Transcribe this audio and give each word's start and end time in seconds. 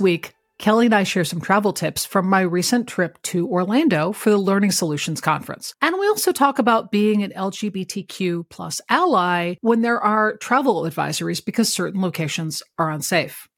Week, 0.00 0.34
Kellie 0.58 0.86
and 0.86 0.94
I 0.94 1.04
share 1.04 1.24
some 1.24 1.40
travel 1.40 1.72
tips 1.72 2.04
from 2.04 2.28
my 2.28 2.40
recent 2.40 2.86
trip 2.86 3.20
to 3.22 3.48
Orlando 3.48 4.12
for 4.12 4.30
the 4.30 4.36
Learning 4.36 4.70
Solutions 4.70 5.20
Conference. 5.20 5.74
And 5.80 5.98
we 5.98 6.06
also 6.06 6.32
talk 6.32 6.58
about 6.58 6.90
being 6.90 7.22
an 7.22 7.32
LGBTQ 7.36 8.48
plus 8.48 8.80
ally 8.88 9.54
when 9.60 9.82
there 9.82 10.00
are 10.00 10.36
travel 10.36 10.82
advisories 10.82 11.44
because 11.44 11.72
certain 11.72 12.00
locations 12.00 12.62
are 12.78 12.90
unsafe. 12.90 13.48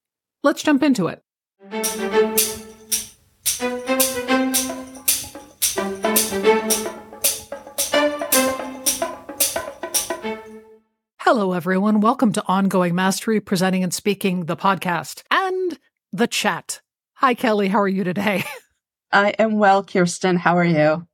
Let's 0.43 0.63
jump 0.63 0.83
into 0.83 1.09
it. 1.09 1.23
Hello, 11.19 11.53
everyone. 11.53 12.01
Welcome 12.01 12.33
to 12.35 12.45
Ongoing 12.47 12.95
Mastery, 12.95 13.41
presenting 13.41 13.83
and 13.83 13.95
speaking 13.95 14.45
the 14.45 14.57
podcast 14.57 15.23
the 16.13 16.27
chat. 16.27 16.81
Hi, 17.15 17.35
Kellie. 17.35 17.69
How 17.69 17.81
are 17.81 17.89
you 17.89 18.05
today? 18.05 18.45
I 19.13 19.31
am 19.39 19.59
well, 19.59 19.85
Kirsten. 19.85 20.37
How 20.37 20.57
are 20.57 20.65
you? 20.65 21.07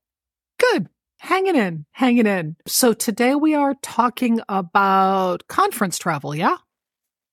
Good. 0.58 0.88
Hanging 1.20 1.56
in, 1.56 1.84
hanging 1.90 2.26
in. 2.26 2.56
So 2.66 2.92
today 2.92 3.34
we 3.34 3.54
are 3.54 3.74
talking 3.82 4.40
about 4.48 5.46
conference 5.48 5.98
travel, 5.98 6.34
yeah? 6.34 6.56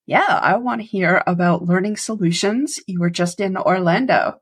Yeah, 0.08 0.40
I 0.42 0.58
want 0.58 0.82
to 0.82 0.88
hear 0.88 1.24
about 1.28 1.66
learning 1.66 1.98
solutions. 1.98 2.80
You 2.88 3.00
were 3.00 3.10
just 3.10 3.40
in 3.40 3.58
Orlando. 3.58 4.40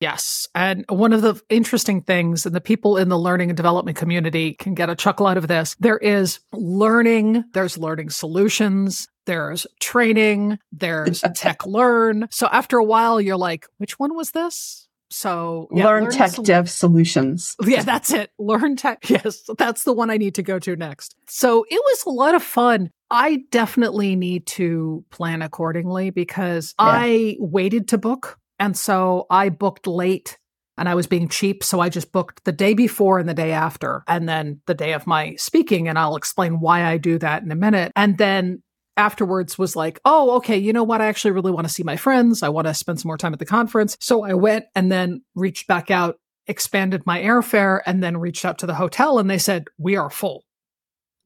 Yes. 0.00 0.48
And 0.54 0.84
one 0.88 1.12
of 1.12 1.22
the 1.22 1.40
interesting 1.48 2.02
things, 2.02 2.46
and 2.46 2.54
the 2.54 2.60
people 2.60 2.96
in 2.96 3.08
the 3.08 3.18
learning 3.18 3.50
and 3.50 3.56
development 3.56 3.96
community 3.96 4.54
can 4.54 4.74
get 4.74 4.90
a 4.90 4.96
chuckle 4.96 5.26
out 5.26 5.36
of 5.36 5.48
this, 5.48 5.76
there 5.80 5.98
is 5.98 6.40
learning, 6.52 7.44
there's 7.52 7.78
learning 7.78 8.10
solutions, 8.10 9.06
there's 9.26 9.66
training, 9.80 10.58
there's 10.72 11.22
tech 11.34 11.66
learn. 11.66 12.28
So 12.30 12.46
after 12.50 12.78
a 12.78 12.84
while, 12.84 13.20
you're 13.20 13.36
like, 13.36 13.66
which 13.78 13.98
one 13.98 14.14
was 14.14 14.32
this? 14.32 14.88
So 15.10 15.68
yeah, 15.70 15.86
learn, 15.86 16.04
learn 16.04 16.12
tech 16.12 16.30
sol- 16.30 16.44
dev 16.44 16.68
solutions. 16.68 17.54
Yeah, 17.64 17.82
that's 17.82 18.12
it. 18.12 18.30
Learn 18.38 18.76
tech. 18.76 19.04
Yes, 19.08 19.48
that's 19.58 19.84
the 19.84 19.92
one 19.92 20.10
I 20.10 20.16
need 20.16 20.34
to 20.36 20.42
go 20.42 20.58
to 20.58 20.76
next. 20.76 21.14
So 21.28 21.64
it 21.70 21.80
was 21.80 22.04
a 22.04 22.10
lot 22.10 22.34
of 22.34 22.42
fun. 22.42 22.90
I 23.10 23.44
definitely 23.50 24.16
need 24.16 24.46
to 24.48 25.04
plan 25.10 25.40
accordingly 25.42 26.10
because 26.10 26.74
yeah. 26.80 26.86
I 26.86 27.36
waited 27.38 27.88
to 27.88 27.98
book. 27.98 28.38
And 28.58 28.76
so 28.76 29.26
I 29.30 29.50
booked 29.50 29.86
late 29.86 30.38
and 30.76 30.88
I 30.88 30.94
was 30.94 31.06
being 31.06 31.28
cheap. 31.28 31.62
So 31.62 31.80
I 31.80 31.88
just 31.88 32.12
booked 32.12 32.44
the 32.44 32.52
day 32.52 32.74
before 32.74 33.18
and 33.18 33.28
the 33.28 33.34
day 33.34 33.52
after, 33.52 34.02
and 34.08 34.28
then 34.28 34.60
the 34.66 34.74
day 34.74 34.92
of 34.94 35.06
my 35.06 35.36
speaking. 35.36 35.88
And 35.88 35.98
I'll 35.98 36.16
explain 36.16 36.60
why 36.60 36.84
I 36.84 36.98
do 36.98 37.18
that 37.18 37.42
in 37.42 37.52
a 37.52 37.56
minute. 37.56 37.92
And 37.94 38.18
then 38.18 38.62
afterwards 38.96 39.58
was 39.58 39.76
like, 39.76 40.00
oh, 40.04 40.36
okay, 40.36 40.56
you 40.56 40.72
know 40.72 40.84
what? 40.84 41.00
I 41.00 41.06
actually 41.06 41.32
really 41.32 41.52
want 41.52 41.66
to 41.66 41.72
see 41.72 41.82
my 41.82 41.96
friends. 41.96 42.42
I 42.42 42.48
want 42.48 42.66
to 42.66 42.74
spend 42.74 43.00
some 43.00 43.08
more 43.08 43.18
time 43.18 43.32
at 43.32 43.38
the 43.38 43.46
conference. 43.46 43.96
So 44.00 44.22
I 44.22 44.34
went 44.34 44.66
and 44.74 44.90
then 44.90 45.22
reached 45.34 45.66
back 45.66 45.90
out, 45.90 46.16
expanded 46.46 47.02
my 47.06 47.20
airfare, 47.20 47.80
and 47.86 48.02
then 48.02 48.16
reached 48.16 48.44
out 48.44 48.58
to 48.58 48.66
the 48.66 48.74
hotel 48.74 49.18
and 49.18 49.28
they 49.28 49.38
said, 49.38 49.66
we 49.78 49.96
are 49.96 50.10
full. 50.10 50.44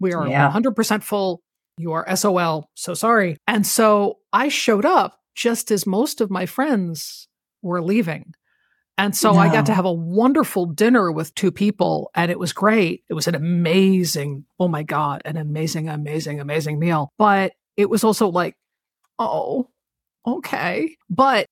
We 0.00 0.12
are 0.12 0.26
yeah. 0.26 0.50
100% 0.50 1.02
full. 1.02 1.42
You 1.76 1.92
are 1.92 2.16
SOL. 2.16 2.68
So 2.74 2.94
sorry. 2.94 3.36
And 3.46 3.66
so 3.66 4.18
I 4.32 4.48
showed 4.48 4.84
up 4.84 5.18
just 5.34 5.70
as 5.70 5.86
most 5.86 6.20
of 6.20 6.30
my 6.30 6.46
friends 6.46 7.28
were 7.62 7.82
leaving. 7.82 8.32
And 8.98 9.16
so 9.16 9.32
no. 9.32 9.38
I 9.38 9.50
got 9.50 9.66
to 9.66 9.74
have 9.74 9.84
a 9.84 9.92
wonderful 9.92 10.66
dinner 10.66 11.10
with 11.12 11.32
two 11.36 11.52
people 11.52 12.10
and 12.16 12.32
it 12.32 12.38
was 12.38 12.52
great. 12.52 13.04
It 13.08 13.14
was 13.14 13.28
an 13.28 13.36
amazing, 13.36 14.44
oh 14.58 14.66
my 14.66 14.82
God, 14.82 15.22
an 15.24 15.36
amazing, 15.36 15.88
amazing, 15.88 16.40
amazing 16.40 16.80
meal. 16.80 17.12
But 17.16 17.52
it 17.76 17.88
was 17.88 18.02
also 18.02 18.26
like, 18.28 18.56
oh, 19.20 19.70
okay. 20.26 20.96
But 21.08 21.46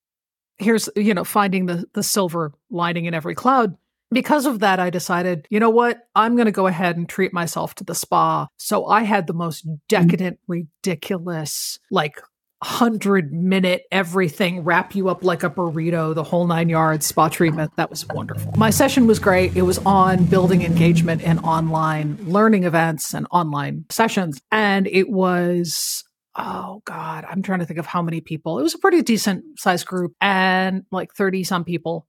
here's, 0.59 0.88
you 0.97 1.15
know, 1.15 1.22
finding 1.22 1.66
the, 1.66 1.84
the 1.94 2.03
silver 2.03 2.53
lining 2.69 3.04
in 3.04 3.15
every 3.15 3.37
cloud. 3.37 3.76
Because 4.10 4.47
of 4.47 4.60
that, 4.60 4.81
I 4.81 4.91
decided, 4.91 5.47
you 5.50 5.60
know 5.60 5.71
what? 5.71 6.00
I'm 6.15 6.34
going 6.37 6.47
to 6.47 6.53
go 6.53 6.66
ahead 6.66 6.97
and 6.97 7.09
treat 7.09 7.32
myself 7.32 7.75
to 7.76 7.84
the 7.84 7.94
spa. 7.94 8.48
So 8.56 8.87
I 8.87 9.03
had 9.03 9.26
the 9.26 9.34
most 9.34 9.66
mm. 9.66 9.78
decadent, 9.88 10.38
ridiculous, 10.48 11.78
like 11.91 12.21
hundred 12.62 13.33
minute 13.33 13.84
everything, 13.93 14.65
wrap 14.65 14.94
you 14.94 15.09
up 15.09 15.22
like 15.22 15.43
a 15.43 15.50
burrito, 15.50 16.15
the 16.15 16.25
whole 16.25 16.47
nine 16.47 16.69
yards 16.69 17.06
spa 17.06 17.28
treatment. 17.28 17.71
That 17.77 17.91
was 17.91 18.06
wonderful. 18.09 18.53
My 18.56 18.71
session 18.71 19.06
was 19.06 19.19
great. 19.19 19.56
It 19.56 19.62
was 19.62 19.78
on 19.87 20.25
building 20.25 20.62
engagement 20.62 21.22
and 21.22 21.39
online 21.41 22.19
learning 22.22 22.65
events 22.65 23.15
and 23.15 23.27
online 23.31 23.84
sessions. 23.91 24.41
And 24.50 24.87
it 24.87 25.09
was 25.09 26.05
oh 26.39 26.83
god 26.84 27.25
i'm 27.31 27.43
trying 27.43 27.61
to 27.61 27.65
think 27.65 27.78
of 27.78 27.87
how 27.87 28.03
many 28.03 28.21
people 28.21 28.59
it 28.59 28.62
was 28.62 28.75
a 28.75 28.78
pretty 28.78 29.00
decent 29.03 29.43
sized 29.59 29.87
group 29.87 30.12
and 30.21 30.84
like 30.93 31.12
30 31.15 31.45
some 31.45 31.65
people 31.65 32.06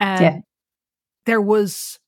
and 0.00 0.20
yeah. 0.20 0.38
there 1.26 1.40
was 1.40 2.00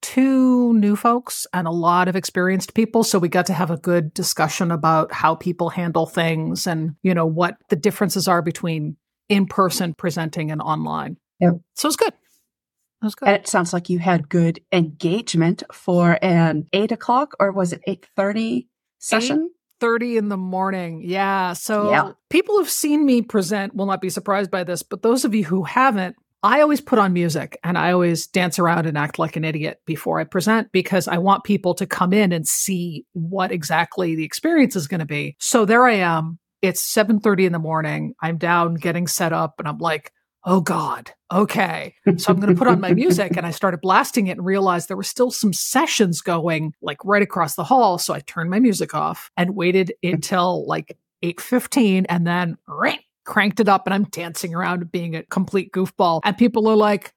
two 0.00 0.72
new 0.74 0.96
folks 0.96 1.46
and 1.52 1.66
a 1.66 1.72
lot 1.72 2.08
of 2.08 2.16
experienced 2.16 2.74
people. 2.74 3.04
So 3.04 3.18
we 3.18 3.28
got 3.28 3.46
to 3.46 3.52
have 3.52 3.70
a 3.70 3.76
good 3.76 4.14
discussion 4.14 4.70
about 4.70 5.12
how 5.12 5.34
people 5.34 5.70
handle 5.70 6.06
things 6.06 6.66
and, 6.66 6.94
you 7.02 7.14
know, 7.14 7.26
what 7.26 7.56
the 7.68 7.76
differences 7.76 8.28
are 8.28 8.42
between 8.42 8.96
in 9.28 9.46
person 9.46 9.94
presenting 9.94 10.50
and 10.50 10.60
online. 10.60 11.16
Yep. 11.40 11.54
So 11.74 11.86
it 11.86 11.88
was 11.88 11.96
good. 11.96 12.12
It 12.12 13.04
was 13.04 13.14
good. 13.14 13.28
And 13.28 13.36
it 13.36 13.48
sounds 13.48 13.72
like 13.72 13.90
you 13.90 13.98
had 13.98 14.28
good 14.28 14.60
engagement 14.72 15.62
for 15.72 16.18
an 16.22 16.66
eight 16.72 16.92
o'clock 16.92 17.34
or 17.38 17.52
was 17.52 17.72
it 17.72 17.80
eight 17.86 18.06
thirty 18.16 18.68
session? 18.98 19.50
30 19.80 20.16
in 20.16 20.28
the 20.28 20.36
morning. 20.36 21.02
Yeah. 21.04 21.52
So 21.52 21.90
yeah. 21.90 22.12
people 22.30 22.56
who've 22.56 22.68
seen 22.68 23.06
me 23.06 23.22
present 23.22 23.74
will 23.74 23.86
not 23.86 24.00
be 24.00 24.10
surprised 24.10 24.50
by 24.50 24.64
this, 24.64 24.82
but 24.82 25.02
those 25.02 25.24
of 25.24 25.34
you 25.34 25.44
who 25.44 25.62
haven't, 25.62 26.16
I 26.42 26.60
always 26.60 26.80
put 26.80 26.98
on 26.98 27.12
music 27.12 27.58
and 27.64 27.76
I 27.76 27.90
always 27.90 28.26
dance 28.26 28.58
around 28.58 28.86
and 28.86 28.96
act 28.96 29.18
like 29.18 29.34
an 29.36 29.44
idiot 29.44 29.80
before 29.86 30.20
I 30.20 30.24
present 30.24 30.70
because 30.70 31.08
I 31.08 31.18
want 31.18 31.42
people 31.44 31.74
to 31.74 31.86
come 31.86 32.12
in 32.12 32.32
and 32.32 32.46
see 32.46 33.04
what 33.12 33.50
exactly 33.50 34.14
the 34.14 34.24
experience 34.24 34.76
is 34.76 34.86
going 34.86 35.00
to 35.00 35.06
be. 35.06 35.36
So 35.40 35.64
there 35.64 35.84
I 35.84 35.94
am. 35.94 36.38
It's 36.62 36.82
7:30 36.82 37.46
in 37.46 37.52
the 37.52 37.58
morning. 37.58 38.14
I'm 38.22 38.38
down 38.38 38.74
getting 38.74 39.06
set 39.06 39.32
up 39.32 39.56
and 39.58 39.66
I'm 39.66 39.78
like, 39.78 40.12
"Oh 40.44 40.60
god. 40.60 41.12
Okay." 41.32 41.94
So 42.16 42.32
I'm 42.32 42.40
going 42.40 42.52
to 42.52 42.58
put 42.58 42.68
on 42.68 42.80
my 42.80 42.94
music 42.94 43.36
and 43.36 43.46
I 43.46 43.50
started 43.50 43.80
blasting 43.80 44.28
it 44.28 44.38
and 44.38 44.44
realized 44.44 44.88
there 44.88 44.96
were 44.96 45.02
still 45.02 45.30
some 45.30 45.52
sessions 45.52 46.20
going 46.20 46.74
like 46.82 46.98
right 47.04 47.22
across 47.22 47.54
the 47.56 47.64
hall, 47.64 47.98
so 47.98 48.14
I 48.14 48.20
turned 48.20 48.50
my 48.50 48.60
music 48.60 48.94
off 48.94 49.30
and 49.36 49.56
waited 49.56 49.92
until 50.02 50.66
like 50.66 50.96
8:15 51.22 52.06
and 52.08 52.26
then 52.26 52.58
ring 52.68 52.98
cranked 53.28 53.60
it 53.60 53.68
up 53.68 53.86
and 53.86 53.92
I'm 53.92 54.04
dancing 54.04 54.54
around 54.54 54.90
being 54.90 55.14
a 55.14 55.22
complete 55.22 55.70
goofball. 55.70 56.22
And 56.24 56.36
people 56.36 56.66
are 56.66 56.74
like, 56.74 57.12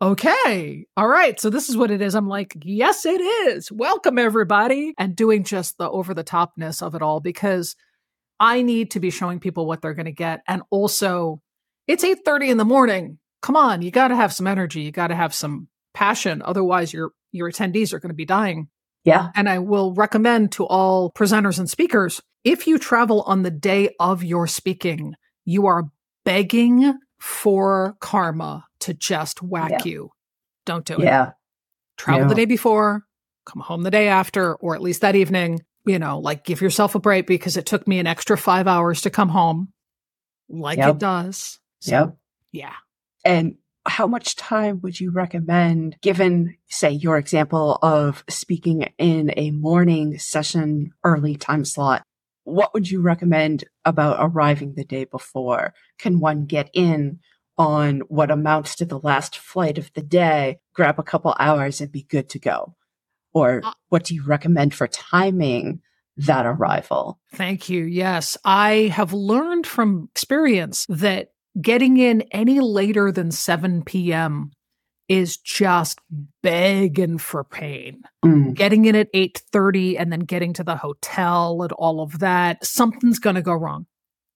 okay, 0.00 0.86
all 0.96 1.06
right, 1.06 1.38
so 1.38 1.50
this 1.50 1.68
is 1.68 1.76
what 1.76 1.90
it 1.90 2.00
is. 2.00 2.14
I'm 2.14 2.26
like, 2.26 2.56
yes, 2.62 3.04
it 3.04 3.20
is. 3.20 3.70
Welcome, 3.70 4.18
everybody. 4.18 4.94
And 4.98 5.14
doing 5.14 5.44
just 5.44 5.76
the 5.76 5.88
over 5.90 6.14
the 6.14 6.24
topness 6.24 6.82
of 6.82 6.94
it 6.94 7.02
all 7.02 7.20
because 7.20 7.76
I 8.40 8.62
need 8.62 8.92
to 8.92 9.00
be 9.00 9.10
showing 9.10 9.40
people 9.40 9.66
what 9.66 9.82
they're 9.82 9.92
going 9.92 10.06
to 10.06 10.12
get. 10.12 10.40
And 10.48 10.62
also, 10.70 11.42
it's 11.86 12.02
8.30 12.02 12.48
in 12.48 12.56
the 12.56 12.64
morning. 12.64 13.18
Come 13.42 13.56
on, 13.56 13.82
you 13.82 13.90
got 13.90 14.08
to 14.08 14.16
have 14.16 14.32
some 14.32 14.46
energy. 14.46 14.80
You 14.80 14.90
got 14.90 15.08
to 15.08 15.14
have 15.14 15.34
some 15.34 15.68
passion. 15.92 16.40
Otherwise, 16.42 16.94
your 16.94 17.10
your 17.32 17.50
attendees 17.50 17.92
are 17.92 18.00
going 18.00 18.10
to 18.10 18.14
be 18.14 18.24
dying. 18.24 18.68
Yeah. 19.04 19.30
And 19.34 19.48
I 19.48 19.58
will 19.58 19.94
recommend 19.94 20.52
to 20.52 20.66
all 20.66 21.10
presenters 21.12 21.58
and 21.58 21.68
speakers 21.68 22.20
if 22.44 22.66
you 22.66 22.78
travel 22.78 23.22
on 23.22 23.42
the 23.42 23.50
day 23.50 23.94
of 23.98 24.24
your 24.24 24.46
speaking, 24.46 25.14
you 25.44 25.66
are 25.66 25.90
begging 26.24 26.98
for 27.18 27.96
karma 28.00 28.66
to 28.80 28.94
just 28.94 29.42
whack 29.42 29.70
yeah. 29.70 29.84
you. 29.84 30.10
Don't 30.64 30.84
do 30.84 30.94
it. 30.94 31.04
Yeah. 31.04 31.32
Travel 31.98 32.28
the 32.28 32.34
day 32.34 32.46
before, 32.46 33.04
come 33.44 33.60
home 33.60 33.82
the 33.82 33.90
day 33.90 34.08
after, 34.08 34.54
or 34.54 34.74
at 34.74 34.80
least 34.80 35.02
that 35.02 35.16
evening. 35.16 35.60
You 35.84 35.98
know, 35.98 36.18
like 36.18 36.44
give 36.44 36.60
yourself 36.60 36.94
a 36.94 37.00
break 37.00 37.26
because 37.26 37.56
it 37.56 37.66
took 37.66 37.86
me 37.88 37.98
an 37.98 38.06
extra 38.06 38.36
five 38.38 38.66
hours 38.66 39.02
to 39.02 39.10
come 39.10 39.28
home, 39.28 39.72
like 40.48 40.78
yep. 40.78 40.90
it 40.90 40.98
does. 40.98 41.58
So, 41.80 41.90
yep. 41.90 42.16
Yeah. 42.52 42.74
And 43.24 43.56
how 43.90 44.06
much 44.06 44.36
time 44.36 44.80
would 44.82 44.98
you 44.98 45.10
recommend 45.10 45.96
given 46.00 46.56
say 46.68 46.90
your 46.90 47.18
example 47.18 47.78
of 47.82 48.24
speaking 48.28 48.88
in 48.98 49.32
a 49.36 49.50
morning 49.50 50.18
session 50.18 50.90
early 51.04 51.36
time 51.36 51.64
slot 51.64 52.02
what 52.44 52.74
would 52.74 52.90
you 52.90 53.00
recommend 53.00 53.64
about 53.84 54.16
arriving 54.18 54.74
the 54.74 54.84
day 54.84 55.04
before? 55.04 55.74
Can 55.98 56.20
one 56.20 56.46
get 56.46 56.70
in 56.72 57.20
on 57.58 58.00
what 58.00 58.30
amounts 58.30 58.74
to 58.76 58.84
the 58.84 58.98
last 58.98 59.38
flight 59.38 59.78
of 59.78 59.92
the 59.94 60.02
day 60.02 60.58
grab 60.74 60.98
a 60.98 61.04
couple 61.04 61.34
hours 61.38 61.80
and 61.80 61.92
be 61.92 62.02
good 62.02 62.28
to 62.30 62.38
go? 62.38 62.74
Or 63.32 63.60
uh, 63.64 63.72
what 63.88 64.04
do 64.04 64.14
you 64.14 64.24
recommend 64.24 64.74
for 64.74 64.88
timing 64.88 65.82
that 66.16 66.46
arrival? 66.46 67.18
Thank 67.34 67.68
you. 67.68 67.84
Yes 67.84 68.36
i 68.44 68.90
have 68.92 69.12
learned 69.12 69.66
from 69.66 70.08
experience 70.12 70.86
that 70.88 71.32
getting 71.60 71.96
in 71.96 72.22
any 72.32 72.60
later 72.60 73.10
than 73.10 73.30
7 73.30 73.82
p.m. 73.84 74.52
is 75.08 75.36
just 75.36 75.98
begging 76.42 77.18
for 77.18 77.44
pain. 77.44 78.02
Mm. 78.24 78.54
Getting 78.54 78.84
in 78.84 78.96
at 78.96 79.12
8:30 79.12 79.96
and 79.98 80.12
then 80.12 80.20
getting 80.20 80.52
to 80.54 80.64
the 80.64 80.76
hotel 80.76 81.62
and 81.62 81.72
all 81.72 82.00
of 82.00 82.18
that, 82.18 82.64
something's 82.64 83.18
going 83.18 83.36
to 83.36 83.42
go 83.42 83.52
wrong. 83.52 83.86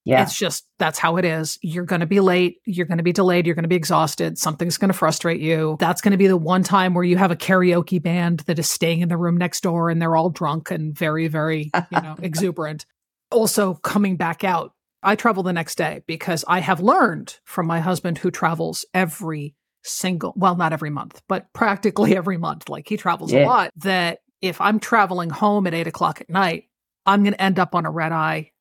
Yeah. 0.04 0.22
It's 0.22 0.36
just 0.36 0.66
that's 0.78 0.98
how 0.98 1.16
it 1.16 1.24
is. 1.24 1.58
You're 1.62 1.86
going 1.86 2.00
to 2.00 2.06
be 2.06 2.20
late. 2.20 2.58
You're 2.66 2.86
going 2.86 2.98
to 2.98 3.04
be 3.04 3.12
delayed. 3.12 3.46
You're 3.46 3.54
going 3.54 3.64
to 3.64 3.68
be 3.68 3.76
exhausted. 3.76 4.36
Something's 4.36 4.76
going 4.76 4.90
to 4.90 4.96
frustrate 4.96 5.40
you. 5.40 5.76
That's 5.80 6.02
going 6.02 6.12
to 6.12 6.18
be 6.18 6.26
the 6.26 6.36
one 6.36 6.62
time 6.62 6.92
where 6.92 7.04
you 7.04 7.16
have 7.16 7.30
a 7.30 7.36
karaoke 7.36 8.02
band 8.02 8.40
that 8.40 8.58
is 8.58 8.68
staying 8.68 9.00
in 9.00 9.08
the 9.08 9.16
room 9.16 9.38
next 9.38 9.62
door 9.62 9.88
and 9.88 10.02
they're 10.02 10.14
all 10.14 10.28
drunk 10.28 10.70
and 10.70 10.96
very, 10.96 11.28
very, 11.28 11.70
you 11.90 12.00
know, 12.02 12.16
exuberant. 12.22 12.84
Also, 13.30 13.74
coming 13.74 14.16
back 14.16 14.44
out, 14.44 14.73
I 15.04 15.16
travel 15.16 15.42
the 15.42 15.52
next 15.52 15.76
day 15.76 16.02
because 16.06 16.44
I 16.48 16.60
have 16.60 16.80
learned 16.80 17.38
from 17.44 17.66
my 17.66 17.80
husband 17.80 18.18
who 18.18 18.30
travels 18.30 18.84
every 18.94 19.54
single, 19.82 20.32
well, 20.36 20.56
not 20.56 20.72
every 20.72 20.90
month, 20.90 21.20
but 21.28 21.52
practically 21.52 22.16
every 22.16 22.38
month. 22.38 22.68
Like 22.68 22.88
he 22.88 22.96
travels 22.96 23.32
Yeah. 23.32 23.44
a 23.44 23.46
lot 23.46 23.70
that 23.76 24.20
if 24.40 24.60
I'm 24.60 24.80
traveling 24.80 25.30
home 25.30 25.66
at 25.66 25.74
eight 25.74 25.86
o'clock 25.86 26.20
at 26.20 26.30
night, 26.30 26.64
I'm 27.06 27.22
going 27.22 27.34
to 27.34 27.42
end 27.42 27.58
up 27.58 27.74
on 27.74 27.84
a 27.86 27.90
red 27.90 28.12
eye. 28.12 28.52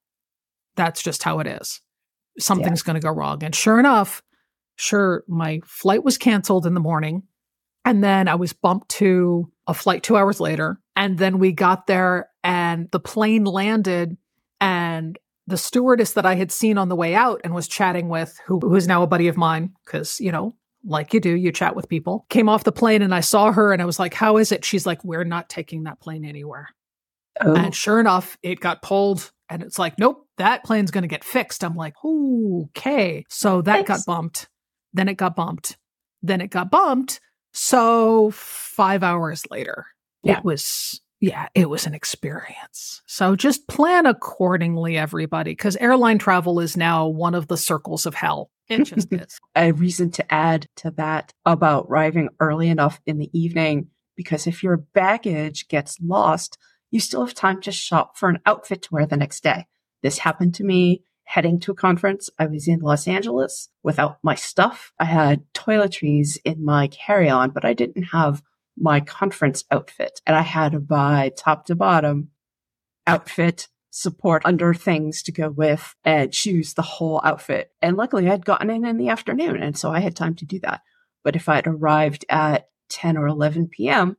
That's 0.75 1.01
just 1.01 1.24
how 1.24 1.40
it 1.40 1.48
is. 1.48 1.81
Something's 2.40 2.81
going 2.84 2.95
to 2.95 3.06
go 3.06 3.12
wrong. 3.12 3.44
And 3.44 3.56
sure 3.56 3.80
enough, 3.80 4.22
sure, 4.75 5.24
my 5.28 5.62
flight 5.66 6.04
was 6.04 6.18
canceled 6.18 6.66
in 6.66 6.74
the 6.74 6.80
morning. 6.80 7.24
And 7.86 8.04
then 8.04 8.28
I 8.28 8.36
was 8.36 8.54
bumped 8.54 8.90
to 8.92 9.51
a 9.68 9.74
flight 9.74 10.04
two 10.04 10.18
hours 10.18 10.40
later. 10.40 10.80
And 10.95 11.18
then 11.18 11.38
we 11.40 11.51
got 11.51 11.86
there 11.88 12.30
and 12.44 12.90
the 12.92 13.00
plane 13.00 13.44
landed 13.45 14.18
and 14.60 15.18
the 15.48 15.57
stewardess 15.57 16.13
that 16.13 16.25
I 16.25 16.36
had 16.36 16.51
seen 16.51 16.78
on 16.78 16.90
the 16.90 16.95
way 16.95 17.16
out 17.16 17.42
and 17.44 17.54
was 17.54 17.68
chatting 17.68 18.07
with, 18.10 18.40
who, 18.45 18.60
who 18.60 18.75
is 18.75 18.88
now 18.88 19.04
a 19.04 19.07
buddy 19.07 19.28
of 19.28 19.36
mine, 19.38 19.74
because, 19.86 20.19
you 20.19 20.31
know, 20.31 20.56
like 20.86 21.13
you 21.13 21.19
do, 21.19 21.36
you 21.36 21.51
chat 21.51 21.75
with 21.75 21.88
people, 21.90 22.25
came 22.30 22.48
off 22.50 22.63
the 22.66 22.72
plane 22.72 23.01
and 23.01 23.13
I 23.16 23.19
saw 23.22 23.51
her 23.51 23.72
and 23.74 23.81
I 23.81 23.86
was 23.86 24.00
like, 24.00 24.13
How 24.13 24.38
is 24.38 24.51
it? 24.51 24.66
She's 24.66 24.86
like, 24.86 25.04
We're 25.04 25.24
not 25.24 25.50
taking 25.50 25.84
that 25.84 26.00
plane 26.00 26.25
anywhere. 26.25 26.69
Oh, 27.42 27.56
And 27.56 27.74
sure 27.74 28.00
enough, 28.00 28.38
it 28.44 28.60
got 28.60 28.81
pulled 28.81 29.31
and 29.50 29.63
it's 29.63 29.80
like, 29.80 29.98
Nope, 29.98 30.28
that 30.38 30.63
plane's 30.63 30.92
going 30.92 31.01
to 31.04 31.07
get 31.07 31.24
fixed. 31.24 31.63
I'm 31.63 31.75
like, 31.75 31.94
Okay. 32.04 33.24
So 33.30 33.62
that 33.62 33.86
Thanks. 33.86 33.88
got 33.88 34.06
bumped. 34.06 34.50
Then 34.94 35.07
it 35.10 35.16
got 35.16 35.36
bumped. 35.36 35.78
Then 36.22 36.42
it 36.42 36.50
got 36.51 36.69
bumped. 36.69 37.19
So 37.54 38.31
five 38.31 39.04
hours 39.04 39.44
later, 39.50 39.86
Yeah. 40.24 40.40
it 40.40 40.44
was, 40.45 41.01
yeah, 41.23 41.47
it 41.55 41.69
was 41.69 41.85
an 41.85 41.93
experience. 41.93 43.01
So 43.05 43.37
just 43.37 43.69
plan 43.69 44.05
accordingly, 44.05 44.97
everybody, 44.97 45.51
because 45.51 45.77
airline 45.77 46.17
travel 46.17 46.59
is 46.59 46.75
now 46.75 47.07
one 47.07 47.33
of 47.33 47.47
the 47.47 47.55
circles 47.55 48.05
of 48.05 48.13
hell. 48.13 48.51
It 48.67 48.83
just 48.83 49.07
is. 49.13 49.39
a 49.55 49.71
reason 49.71 50.11
to 50.11 50.33
add 50.33 50.67
to 50.75 50.91
that 50.97 51.31
about 51.45 51.85
arriving 51.87 52.27
early 52.41 52.67
enough 52.67 52.99
in 53.05 53.19
the 53.19 53.29
evening 53.31 53.87
because 54.17 54.47
if 54.47 54.63
your 54.63 54.75
baggage 54.75 55.69
gets 55.69 55.97
lost, 56.01 56.57
you 56.91 56.99
still 56.99 57.25
have 57.25 57.33
time 57.33 57.61
to 57.61 57.71
shop 57.71 58.17
for 58.17 58.27
an 58.27 58.39
outfit 58.45 58.81
to 58.81 58.89
wear 58.91 59.05
the 59.05 59.15
next 59.15 59.43
day. 59.43 59.65
This 60.01 60.17
happened 60.17 60.55
to 60.55 60.65
me 60.65 61.03
heading 61.23 61.57
to 61.61 61.71
a 61.71 61.75
conference. 61.75 62.29
I 62.37 62.47
was 62.47 62.67
in 62.67 62.81
Los 62.81 63.07
Angeles 63.07 63.69
without 63.81 64.17
my 64.23 64.35
stuff. 64.35 64.91
I 64.99 65.05
had 65.05 65.45
toiletries 65.53 66.37
in 66.43 66.65
my 66.65 66.87
carry 66.87 67.29
on, 67.29 67.51
but 67.51 67.63
I 67.63 67.71
didn't 67.71 68.03
have 68.11 68.43
my 68.77 68.99
conference 68.99 69.63
outfit 69.71 70.21
and 70.25 70.35
I 70.35 70.41
had 70.41 70.71
to 70.73 70.79
buy 70.79 71.31
top 71.37 71.65
to 71.67 71.75
bottom 71.75 72.29
outfit 73.05 73.67
support 73.91 74.41
under 74.45 74.73
things 74.73 75.21
to 75.23 75.31
go 75.31 75.49
with 75.49 75.93
and 76.03 76.33
choose 76.33 76.73
the 76.73 76.81
whole 76.81 77.21
outfit. 77.23 77.71
And 77.81 77.95
luckily 77.95 78.27
I'd 78.29 78.45
gotten 78.45 78.69
in 78.71 78.85
in 78.85 78.97
the 78.97 79.09
afternoon. 79.09 79.61
And 79.61 79.77
so 79.77 79.91
I 79.91 79.99
had 79.99 80.15
time 80.15 80.33
to 80.35 80.45
do 80.45 80.59
that. 80.61 80.81
But 81.23 81.35
if 81.35 81.47
I'd 81.47 81.67
arrived 81.67 82.25
at 82.29 82.67
10 82.89 83.17
or 83.17 83.27
11 83.27 83.67
PM 83.67 84.17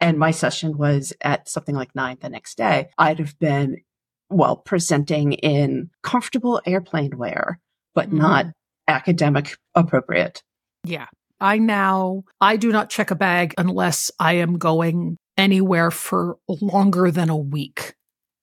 and 0.00 0.18
my 0.18 0.30
session 0.30 0.78
was 0.78 1.12
at 1.20 1.48
something 1.48 1.74
like 1.74 1.94
nine 1.94 2.16
the 2.20 2.30
next 2.30 2.56
day, 2.56 2.88
I'd 2.96 3.18
have 3.18 3.38
been, 3.38 3.82
well, 4.30 4.56
presenting 4.56 5.34
in 5.34 5.90
comfortable 6.02 6.62
airplane 6.64 7.18
wear, 7.18 7.60
but 7.94 8.08
Mhm. 8.08 8.14
not 8.14 8.46
academic 8.88 9.58
appropriate. 9.74 10.42
Yeah. 10.84 11.06
I 11.40 11.58
now, 11.58 12.24
I 12.40 12.56
do 12.56 12.70
not 12.72 12.90
check 12.90 13.10
a 13.10 13.14
bag 13.14 13.54
unless 13.58 14.10
I 14.18 14.34
am 14.34 14.58
going 14.58 15.16
anywhere 15.36 15.90
for 15.90 16.36
longer 16.48 17.10
than 17.10 17.30
a 17.30 17.36
week. 17.36 17.94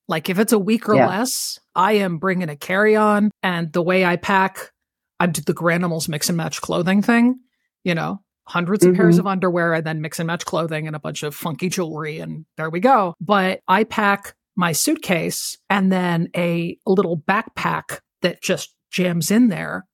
Like 0.08 0.30
if 0.30 0.40
it's 0.40 0.54
a 0.54 0.60
week 0.60 0.88
or 0.90 0.96
Yeah. 0.96 1.08
less, 1.08 1.60
I 1.76 1.94
am 1.94 2.18
bringing 2.18 2.50
a 2.50 2.56
carry 2.56 2.96
on 2.96 3.30
and 3.44 3.72
the 3.74 3.82
way 3.84 4.06
I 4.06 4.16
pack, 4.16 4.72
I 5.20 5.28
do 5.28 5.42
the 5.42 5.54
Garanimals 5.54 6.08
mix 6.10 6.30
and 6.30 6.38
match 6.38 6.62
clothing 6.62 7.02
thing, 7.02 7.40
you 7.84 7.94
know, 7.94 8.22
hundreds 8.48 8.86
of 8.86 8.96
pairs 8.96 9.18
Mhm. 9.18 9.20
of 9.20 9.28
underwear 9.28 9.74
and 9.74 9.86
then 9.86 10.00
mix 10.02 10.20
and 10.20 10.28
match 10.28 10.46
clothing 10.46 10.88
and 10.88 10.96
a 10.96 11.00
bunch 11.00 11.24
of 11.24 11.36
funky 11.36 11.68
jewelry. 11.70 12.20
And 12.20 12.46
there 12.56 12.70
we 12.70 12.80
go. 12.80 13.14
But 13.20 13.60
I 13.68 13.84
pack 13.84 14.34
my 14.56 14.72
suitcase 14.72 15.58
and 15.70 15.92
then 15.92 16.30
a 16.36 16.78
little 16.86 17.18
backpack 17.18 18.00
that 18.22 18.42
just 18.42 18.74
jams 18.90 19.30
in 19.30 19.50
there 19.50 19.86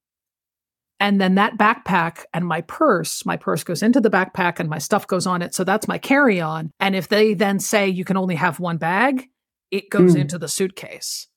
and 1.03 1.19
then 1.19 1.35
that 1.35 1.57
backpack 1.57 2.23
and 2.33 2.47
my 2.47 2.61
purse, 2.61 3.25
my 3.25 3.35
purse 3.35 3.63
goes 3.65 3.83
into 3.83 3.99
the 3.99 4.09
backpack 4.09 4.59
and 4.59 4.69
my 4.69 4.77
stuff 4.77 5.05
goes 5.05 5.27
on 5.27 5.41
it. 5.41 5.53
So 5.53 5.63
that's 5.65 5.85
my 5.87 5.97
carry 5.97 6.39
on. 6.39 6.71
And 6.79 6.95
if 6.95 7.09
they 7.09 7.33
then 7.33 7.59
say 7.59 7.89
you 7.89 8.05
can 8.05 8.15
only 8.15 8.35
have 8.35 8.59
one 8.61 8.77
bag, 8.77 9.25
it 9.69 9.89
goes 9.89 10.15
Mm. 10.15 10.21
into 10.21 10.37
the 10.37 10.47
suitcase. 10.47 11.27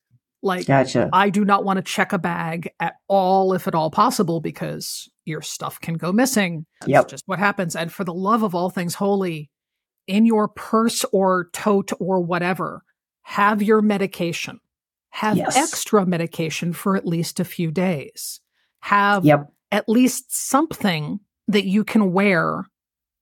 Like, 0.41 0.67
Gotcha. 0.67 1.11
I 1.13 1.31
do 1.31 1.45
not 1.45 1.65
want 1.65 1.79
to 1.79 1.83
check 1.83 2.13
a 2.13 2.19
bag 2.19 2.71
at 2.79 2.95
all, 3.09 3.53
if 3.55 3.67
at 3.67 3.75
all 3.75 3.91
possible, 3.91 4.41
because 4.41 5.09
your 5.25 5.43
stuff 5.43 5.81
can 5.81 5.95
go 5.95 6.13
missing. 6.13 6.65
That's 6.81 6.91
Yep. 6.91 7.09
just 7.09 7.25
what 7.27 7.41
happens. 7.41 7.75
And 7.75 7.91
for 7.93 8.05
the 8.05 8.15
love 8.15 8.45
of 8.45 8.55
all 8.55 8.71
things 8.71 8.95
holy, 8.95 9.51
in 10.07 10.25
your 10.27 10.47
purse 10.47 11.05
or 11.13 11.49
tote 11.53 11.91
or 11.99 12.21
whatever, 12.21 12.85
have 13.23 13.61
your 13.63 13.83
medication. 13.83 14.61
Have 15.11 15.37
Yes. 15.39 15.57
extra 15.57 16.07
medication 16.07 16.73
for 16.73 16.95
at 16.97 17.05
least 17.05 17.41
a 17.41 17.45
few 17.45 17.73
days. 17.73 18.41
Have 18.81 19.25
Yep. 19.25 19.51
At 19.71 19.89
least 19.89 20.35
something 20.35 21.21
that 21.49 21.65
you 21.65 21.85
can 21.85 22.13
wear 22.13 22.65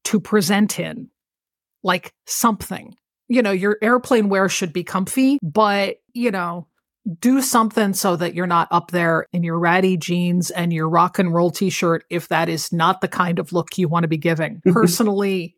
to 0.04 0.20
present 0.20 0.78
in, 0.78 1.10
like 1.82 2.12
something. 2.26 2.94
You 3.28 3.42
know, 3.42 3.52
your 3.52 3.78
airplane 3.80 4.28
wear 4.28 4.48
should 4.48 4.72
be 4.72 4.84
comfy, 4.84 5.38
but, 5.42 5.96
you 6.12 6.30
know, 6.30 6.68
do 7.18 7.42
something 7.42 7.92
so 7.92 8.16
that 8.16 8.34
you're 8.34 8.46
not 8.46 8.68
up 8.70 8.90
there 8.90 9.26
in 9.32 9.42
your 9.42 9.58
ratty 9.58 9.96
jeans 9.96 10.50
and 10.50 10.72
your 10.72 10.88
rock 10.88 11.18
and 11.18 11.34
roll 11.34 11.50
t 11.50 11.68
shirt 11.70 12.04
if 12.08 12.28
that 12.28 12.48
is 12.48 12.72
not 12.72 13.00
the 13.00 13.08
kind 13.08 13.38
of 13.38 13.52
look 13.52 13.76
you 13.76 13.88
want 13.88 14.04
to 14.04 14.08
be 14.08 14.16
giving. 14.16 14.56
Mm-hmm. 14.56 14.72
Personally, 14.72 15.56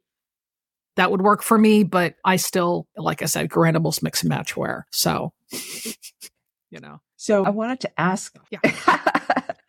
that 0.96 1.10
would 1.10 1.22
work 1.22 1.42
for 1.42 1.58
me, 1.58 1.84
but 1.84 2.14
I 2.24 2.36
still, 2.36 2.88
like 2.96 3.22
I 3.22 3.26
said, 3.26 3.50
Garanimals 3.50 4.02
mix 4.02 4.22
and 4.22 4.28
match 4.30 4.56
wear. 4.56 4.86
So, 4.90 5.32
you 6.70 6.80
know, 6.80 7.00
So 7.16 7.44
I 7.44 7.50
wanted 7.50 7.80
to 7.80 8.00
ask, 8.00 8.36
Yeah. 8.50 8.60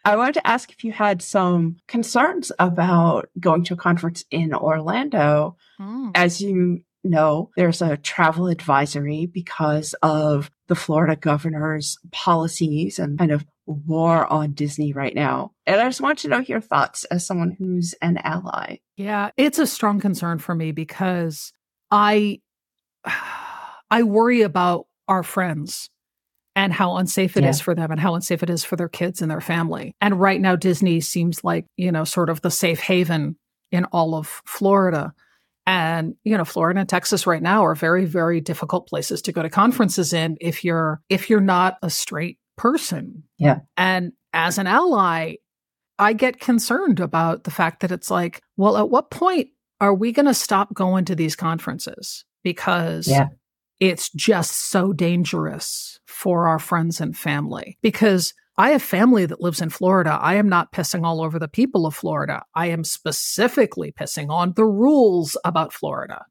I 0.08 0.16
wanted 0.16 0.36
to 0.36 0.48
ask 0.48 0.72
if 0.72 0.86
you 0.86 0.94
had 0.94 1.22
some 1.22 1.76
concerns 1.90 2.50
about 2.60 3.28
going 3.42 3.66
to 3.66 3.74
a 3.74 3.78
conference 3.78 4.24
in 4.32 4.54
Orlando. 4.54 5.58
Hmm. 5.78 6.12
As 6.16 6.40
you 6.40 6.86
know, 7.04 7.50
there's 7.58 7.82
a 7.82 7.98
travel 7.98 8.48
advisory 8.48 9.26
because 9.26 9.96
of 10.02 10.50
the 10.68 10.76
Florida 10.76 11.18
governor's 11.18 11.98
policies 12.14 13.00
and 13.00 13.20
kind 13.20 13.32
of 13.32 13.46
war 13.66 14.26
on 14.32 14.54
Disney 14.54 14.94
right 14.94 15.14
now. 15.14 15.52
And 15.66 15.82
I 15.82 15.84
just 15.84 16.00
want 16.00 16.20
to 16.20 16.30
know 16.30 16.40
your 16.40 16.62
thoughts 16.62 17.04
as 17.06 17.28
someone 17.28 17.58
who's 17.60 17.94
an 18.02 18.16
ally. 18.20 18.78
Yeah, 18.96 19.32
it's 19.36 19.60
a 19.60 19.68
strong 19.68 20.00
concern 20.00 20.40
for 20.40 20.56
me 20.56 20.72
because 20.72 21.52
I 21.92 22.40
I 23.92 24.04
worry 24.04 24.42
about 24.42 24.88
our 25.10 25.24
friends 25.24 25.90
and 26.58 26.74
how 26.74 26.98
unsafe 26.98 27.38
it 27.38 27.46
is 27.46 27.60
Yeah. 27.60 27.64
for 27.64 27.76
them 27.76 27.92
and 27.92 28.00
how 28.00 28.16
unsafe 28.16 28.42
it 28.44 28.50
is 28.50 28.66
for 28.66 28.76
their 28.76 28.90
kids 28.90 29.22
and 29.22 29.30
their 29.30 29.40
family. 29.40 29.94
And 30.02 30.20
right 30.20 30.42
now 30.42 30.56
Disney 30.56 31.00
seems 31.00 31.44
like, 31.44 31.66
you 31.78 31.92
know, 31.92 32.04
sort 32.04 32.30
of 32.30 32.42
the 32.42 32.50
safe 32.52 32.80
haven 32.80 33.38
in 33.72 33.86
all 33.86 34.16
of 34.16 34.42
Florida. 34.46 35.14
And, 35.68 36.16
you 36.24 36.36
know, 36.38 36.46
Florida 36.46 36.80
and 36.80 36.90
Texas 36.90 37.28
right 37.28 37.42
now 37.44 37.64
are 37.66 37.76
very, 37.76 38.06
very 38.06 38.42
difficult 38.42 38.88
places 38.88 39.22
to 39.24 39.32
go 39.32 39.44
to 39.44 39.50
conferences 39.50 40.14
in 40.14 40.36
if 40.42 40.64
you're 40.66 41.00
if 41.10 41.30
you're 41.30 41.42
not 41.42 41.78
a 41.84 41.90
straight 41.90 42.40
person. 42.58 43.24
Yeah. 43.38 43.60
And 43.78 44.14
as 44.34 44.58
an 44.58 44.66
ally, 44.66 45.36
I 46.00 46.14
get 46.14 46.40
concerned 46.40 47.00
about 47.00 47.44
the 47.44 47.52
fact 47.52 47.82
that 47.82 47.92
it's 47.92 48.10
like, 48.10 48.42
well, 48.56 48.78
at 48.78 48.90
what 48.90 49.12
point 49.12 49.50
are 49.80 49.94
we 49.94 50.12
going 50.12 50.26
to 50.26 50.34
stop 50.34 50.74
going 50.74 51.06
to 51.06 51.16
these 51.16 51.36
conferences? 51.36 52.26
Because 52.44 53.08
Yeah. 53.08 53.28
It's 53.80 54.10
just 54.12 54.70
so 54.70 54.94
dangerous 54.94 56.00
for 56.06 56.48
our 56.48 56.60
friends 56.60 57.00
and 57.00 57.16
family. 57.18 57.78
Because 57.82 58.34
I 58.58 58.72
have 58.72 58.82
family 58.82 59.26
that 59.28 59.40
lives 59.42 59.62
in 59.62 59.70
Florida. 59.70 60.18
I 60.20 60.36
am 60.36 60.50
not 60.50 60.72
pissing 60.72 61.06
all 61.06 61.22
over 61.22 61.38
the 61.38 61.48
people 61.48 61.86
of 61.86 61.94
Florida. 61.96 62.44
I 62.56 62.68
am 62.68 62.84
specifically 62.84 63.92
pissing 63.92 64.30
on 64.32 64.54
the 64.56 64.66
rules 64.66 65.38
about 65.46 65.74
Florida 65.74 66.26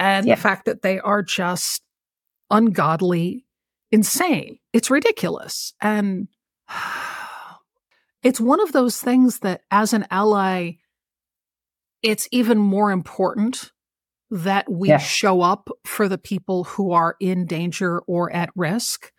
and 0.00 0.26
Yeah. 0.26 0.34
the 0.34 0.40
fact 0.40 0.64
that 0.64 0.82
they 0.82 0.98
are 0.98 1.22
just 1.22 1.82
ungodly 2.50 3.46
insane. 3.92 4.58
It's 4.72 4.90
ridiculous. 4.90 5.72
And 5.80 6.26
it's 8.22 8.40
one 8.40 8.60
of 8.60 8.72
those 8.72 9.00
things 9.00 9.38
that 9.40 9.62
as 9.70 9.92
an 9.92 10.06
ally, 10.10 10.72
it's 12.02 12.28
even 12.32 12.58
more 12.58 12.90
important 12.90 13.70
that 14.30 14.70
we 14.70 14.88
Yeah. 14.88 14.98
show 14.98 15.42
up 15.42 15.68
for 15.84 16.08
the 16.08 16.18
people 16.18 16.64
who 16.64 16.92
are 16.92 17.16
in 17.20 17.46
danger 17.46 18.00
or 18.00 18.32
at 18.32 18.50
risk 18.54 19.12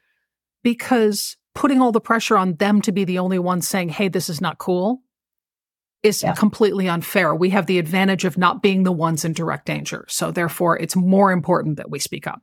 because 0.64 1.36
putting 1.54 1.82
all 1.82 1.92
the 1.92 2.00
pressure 2.00 2.38
on 2.38 2.56
them 2.56 2.82
to 2.82 2.92
be 2.92 3.04
the 3.04 3.20
only 3.20 3.40
ones 3.40 3.68
saying, 3.68 3.90
Hey, 3.90 4.08
this 4.08 4.30
is 4.30 4.40
not 4.40 4.58
cool 4.58 5.02
is 6.04 6.24
yeah. 6.24 6.34
completely 6.34 6.88
unfair. 6.88 7.36
We 7.36 7.52
have 7.52 7.68
the 7.68 7.78
advantage 7.78 8.26
of 8.26 8.38
not 8.38 8.62
being 8.62 8.84
the 8.84 8.92
ones 8.92 9.24
in 9.24 9.34
direct 9.34 9.66
danger. 9.66 10.06
So 10.08 10.32
therefore 10.32 10.80
it's 10.80 10.96
more 10.96 11.32
important 11.32 11.78
that 11.78 11.92
we 11.92 12.00
speak 12.00 12.26
up. 12.28 12.42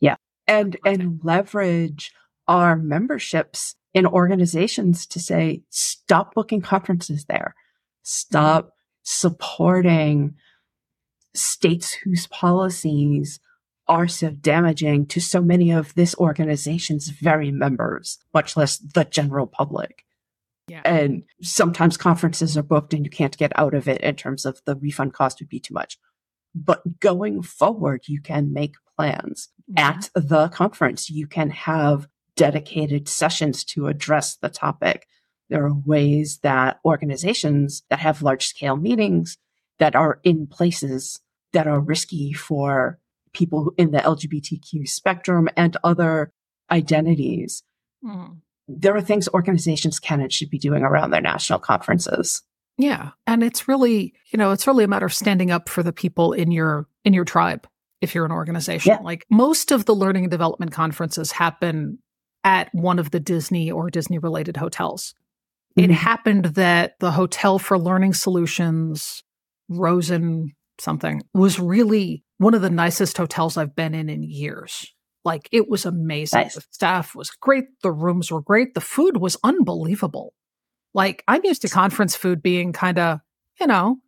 Yeah. 0.00 0.16
And, 0.46 0.76
and 0.84 1.20
leverage 1.22 2.12
our 2.46 2.76
memberships 2.76 3.74
in 3.94 4.06
organizations 4.06 5.06
to 5.06 5.20
say, 5.20 5.62
stop 5.70 6.34
booking 6.34 6.60
conferences 6.60 7.24
there. 7.24 7.54
Stop 8.02 8.64
mm-hmm. 8.64 8.70
supporting 9.02 10.34
states 11.38 11.92
whose 11.92 12.26
policies 12.26 13.40
are 13.86 14.08
so 14.08 14.30
damaging 14.30 15.06
to 15.06 15.20
so 15.20 15.40
many 15.40 15.70
of 15.70 15.94
this 15.94 16.14
organization's 16.16 17.08
very 17.08 17.50
members, 17.50 18.18
much 18.34 18.56
less 18.56 18.78
the 18.78 19.04
general 19.04 19.46
public. 19.46 20.04
Yeah. 20.68 20.82
And 20.84 21.22
sometimes 21.40 21.96
conferences 21.96 22.56
are 22.58 22.62
booked 22.62 22.92
and 22.92 23.04
you 23.04 23.10
can't 23.10 23.36
get 23.38 23.52
out 23.56 23.72
of 23.72 23.88
it 23.88 24.02
in 24.02 24.14
terms 24.16 24.44
of 24.44 24.60
the 24.66 24.76
refund 24.76 25.14
cost 25.14 25.40
would 25.40 25.48
be 25.48 25.60
too 25.60 25.72
much. 25.72 25.98
But 26.54 27.00
going 27.00 27.42
forward, 27.42 28.02
you 28.06 28.20
can 28.20 28.52
make 28.52 28.74
plans 28.96 29.48
yeah. 29.66 29.90
at 29.90 30.10
the 30.14 30.48
conference. 30.48 31.08
You 31.08 31.26
can 31.26 31.50
have 31.50 32.06
dedicated 32.36 33.08
sessions 33.08 33.64
to 33.64 33.86
address 33.86 34.36
the 34.36 34.50
topic. 34.50 35.06
There 35.48 35.64
are 35.64 35.74
ways 35.74 36.40
that 36.42 36.78
organizations 36.84 37.82
that 37.88 38.00
have 38.00 38.22
large 38.22 38.46
scale 38.46 38.76
meetings 38.76 39.38
that 39.78 39.96
are 39.96 40.20
in 40.22 40.46
places 40.46 41.20
that 41.52 41.66
are 41.66 41.80
risky 41.80 42.32
for 42.32 42.98
people 43.32 43.72
in 43.76 43.90
the 43.90 43.98
LGBTQ 43.98 44.88
spectrum 44.88 45.48
and 45.56 45.76
other 45.84 46.32
identities. 46.70 47.62
Mm 48.04 48.38
there 48.68 48.94
are 48.94 49.00
things 49.00 49.28
organizations 49.30 49.98
can 49.98 50.20
and 50.20 50.32
should 50.32 50.50
be 50.50 50.58
doing 50.58 50.82
around 50.82 51.10
their 51.10 51.22
national 51.22 51.58
conferences. 51.58 52.42
Yeah. 52.76 53.10
And 53.26 53.42
it's 53.42 53.66
really, 53.66 54.14
you 54.30 54.36
know, 54.36 54.52
it's 54.52 54.66
really 54.66 54.84
a 54.84 54.88
matter 54.88 55.06
of 55.06 55.14
standing 55.14 55.50
up 55.50 55.68
for 55.68 55.82
the 55.82 55.92
people 55.92 56.32
in 56.32 56.52
your 56.52 56.86
in 57.04 57.12
your 57.12 57.24
tribe 57.24 57.66
if 58.00 58.14
you're 58.14 58.26
an 58.26 58.30
organization. 58.30 58.92
Yeah. 58.92 59.00
Like 59.00 59.24
most 59.30 59.72
of 59.72 59.86
the 59.86 59.94
learning 59.94 60.24
and 60.24 60.30
development 60.30 60.70
conferences 60.70 61.32
happen 61.32 61.98
at 62.44 62.72
one 62.72 63.00
of 63.00 63.10
the 63.10 63.18
Disney 63.18 63.70
or 63.70 63.90
Disney 63.90 64.18
related 64.18 64.56
hotels. 64.56 65.14
Mm-hmm. 65.76 65.90
It 65.90 65.94
happened 65.94 66.44
that 66.44 67.00
the 67.00 67.10
Hotel 67.10 67.58
for 67.58 67.78
Learning 67.78 68.14
Solutions, 68.14 69.24
Rosen 69.68 70.54
something, 70.80 71.22
was 71.34 71.58
really 71.58 72.24
one 72.38 72.54
of 72.54 72.62
the 72.62 72.70
nicest 72.70 73.16
hotels 73.16 73.56
I've 73.56 73.74
been 73.74 73.94
in 73.94 74.08
in 74.08 74.22
years. 74.22 74.92
Like 75.24 75.48
it 75.52 75.68
was 75.68 75.84
amazing. 75.84 76.40
Nice. 76.40 76.54
The 76.54 76.64
staff 76.70 77.14
was 77.14 77.30
great. 77.30 77.64
The 77.82 77.92
rooms 77.92 78.30
were 78.30 78.40
great. 78.40 78.74
The 78.74 78.80
food 78.80 79.18
was 79.18 79.36
unbelievable. 79.42 80.32
Like 80.94 81.22
I'm 81.28 81.44
used 81.44 81.62
to 81.62 81.68
conference 81.68 82.16
food 82.16 82.42
being 82.42 82.72
kind 82.72 82.98
of, 82.98 83.20
you 83.60 83.66
know, 83.66 83.98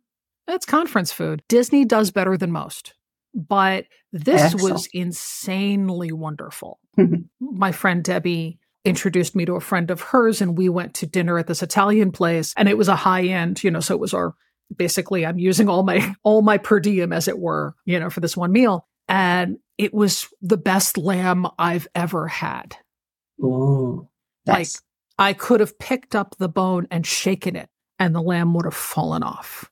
it's 0.47 0.65
conference 0.65 1.11
food. 1.11 1.43
Disney 1.47 1.85
does 1.85 2.11
better 2.11 2.37
than 2.37 2.51
most. 2.51 2.93
But 3.33 3.85
this 4.11 4.41
Excellent. 4.41 4.73
was 4.73 4.89
insanely 4.93 6.11
wonderful. 6.11 6.79
Mm-hmm. 6.97 7.21
My 7.39 7.71
friend 7.71 8.03
Debbie 8.03 8.59
introduced 8.83 9.35
me 9.35 9.45
to 9.45 9.55
a 9.55 9.61
friend 9.61 9.91
of 9.91 10.01
hers 10.01 10.41
and 10.41 10.57
we 10.57 10.67
went 10.67 10.95
to 10.95 11.05
dinner 11.05 11.37
at 11.37 11.47
this 11.47 11.61
Italian 11.61 12.11
place 12.11 12.53
and 12.57 12.67
it 12.67 12.77
was 12.77 12.87
a 12.87 12.95
high 12.95 13.25
end, 13.25 13.63
you 13.63 13.71
know, 13.71 13.79
so 13.79 13.93
it 13.93 14.01
was 14.01 14.13
our 14.13 14.33
basically 14.75 15.25
I'm 15.25 15.39
using 15.39 15.69
all 15.69 15.83
my 15.83 16.15
all 16.23 16.41
my 16.41 16.57
per 16.57 16.79
diem 16.79 17.13
as 17.13 17.27
it 17.27 17.39
were, 17.39 17.75
you 17.85 17.99
know, 17.99 18.09
for 18.09 18.19
this 18.19 18.37
one 18.37 18.51
meal. 18.51 18.87
And 19.07 19.57
it 19.77 19.93
was 19.93 20.27
the 20.41 20.57
best 20.57 20.97
lamb 20.97 21.47
I've 21.57 21.87
ever 21.95 22.27
had. 22.27 22.77
Ooh, 23.43 24.07
like 24.45 24.67
I 25.17 25.33
could 25.33 25.59
have 25.59 25.77
picked 25.79 26.15
up 26.15 26.35
the 26.37 26.49
bone 26.49 26.87
and 26.91 27.05
shaken 27.05 27.55
it 27.55 27.69
and 27.99 28.15
the 28.15 28.21
lamb 28.21 28.53
would 28.55 28.65
have 28.65 28.73
fallen 28.73 29.21
off. 29.21 29.69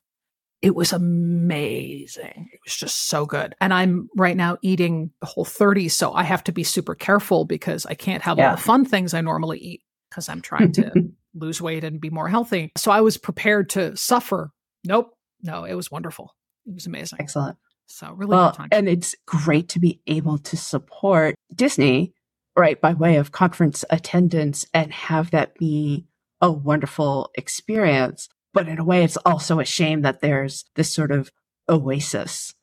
It 0.62 0.74
was 0.74 0.92
amazing. 0.92 2.48
It 2.52 2.60
was 2.64 2.76
just 2.76 3.08
so 3.08 3.24
good. 3.24 3.54
And 3.60 3.72
I'm 3.72 4.08
right 4.14 4.36
now 4.36 4.58
eating 4.62 5.10
the 5.20 5.26
whole 5.26 5.44
30. 5.44 5.88
So 5.88 6.12
I 6.12 6.22
have 6.22 6.44
to 6.44 6.52
be 6.52 6.62
super 6.62 6.94
careful 6.94 7.44
because 7.44 7.86
I 7.86 7.94
can't 7.94 8.22
have 8.22 8.38
yeah. 8.38 8.50
all 8.50 8.56
the 8.56 8.62
fun 8.62 8.84
things 8.84 9.14
I 9.14 9.22
normally 9.22 9.58
eat 9.58 9.82
because 10.10 10.28
I'm 10.28 10.42
trying 10.42 10.72
to 10.72 10.92
lose 11.34 11.62
weight 11.62 11.82
and 11.82 12.00
be 12.00 12.10
more 12.10 12.28
healthy. 12.28 12.70
So 12.76 12.90
I 12.90 13.00
was 13.00 13.16
prepared 13.16 13.70
to 13.70 13.96
suffer. 13.96 14.52
Nope. 14.84 15.14
No, 15.42 15.64
it 15.64 15.74
was 15.74 15.90
wonderful. 15.90 16.34
It 16.66 16.74
was 16.74 16.86
amazing. 16.86 17.18
Excellent. 17.20 17.56
So 17.86 18.12
really 18.12 18.30
well, 18.30 18.56
And 18.70 18.88
it's 18.88 19.16
great 19.26 19.68
to 19.70 19.80
be 19.80 20.00
able 20.06 20.38
to 20.38 20.56
support 20.56 21.34
Disney, 21.52 22.12
right, 22.56 22.80
by 22.80 22.94
way 22.94 23.16
of 23.16 23.32
conference 23.32 23.84
attendance 23.90 24.64
and 24.72 24.92
have 24.92 25.32
that 25.32 25.56
be 25.56 26.06
a 26.40 26.52
wonderful 26.52 27.30
experience. 27.34 28.28
But 28.52 28.68
in 28.68 28.78
a 28.78 28.84
way, 28.84 29.02
it's 29.02 29.16
also 29.18 29.58
a 29.58 29.64
shame 29.64 30.02
that 30.02 30.20
there's 30.20 30.64
this 30.76 30.92
sort 30.92 31.10
of 31.10 31.30
oasis. 31.68 32.54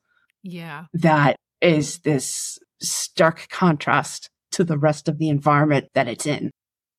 Yeah. 0.42 0.86
That 0.94 1.36
is 1.60 1.98
this 2.00 2.58
stark 2.80 3.48
contrast 3.50 4.30
to 4.52 4.64
the 4.64 4.78
rest 4.78 5.08
of 5.08 5.18
the 5.18 5.28
environment 5.28 5.88
that 5.94 6.08
it's 6.08 6.26
in. 6.26 6.50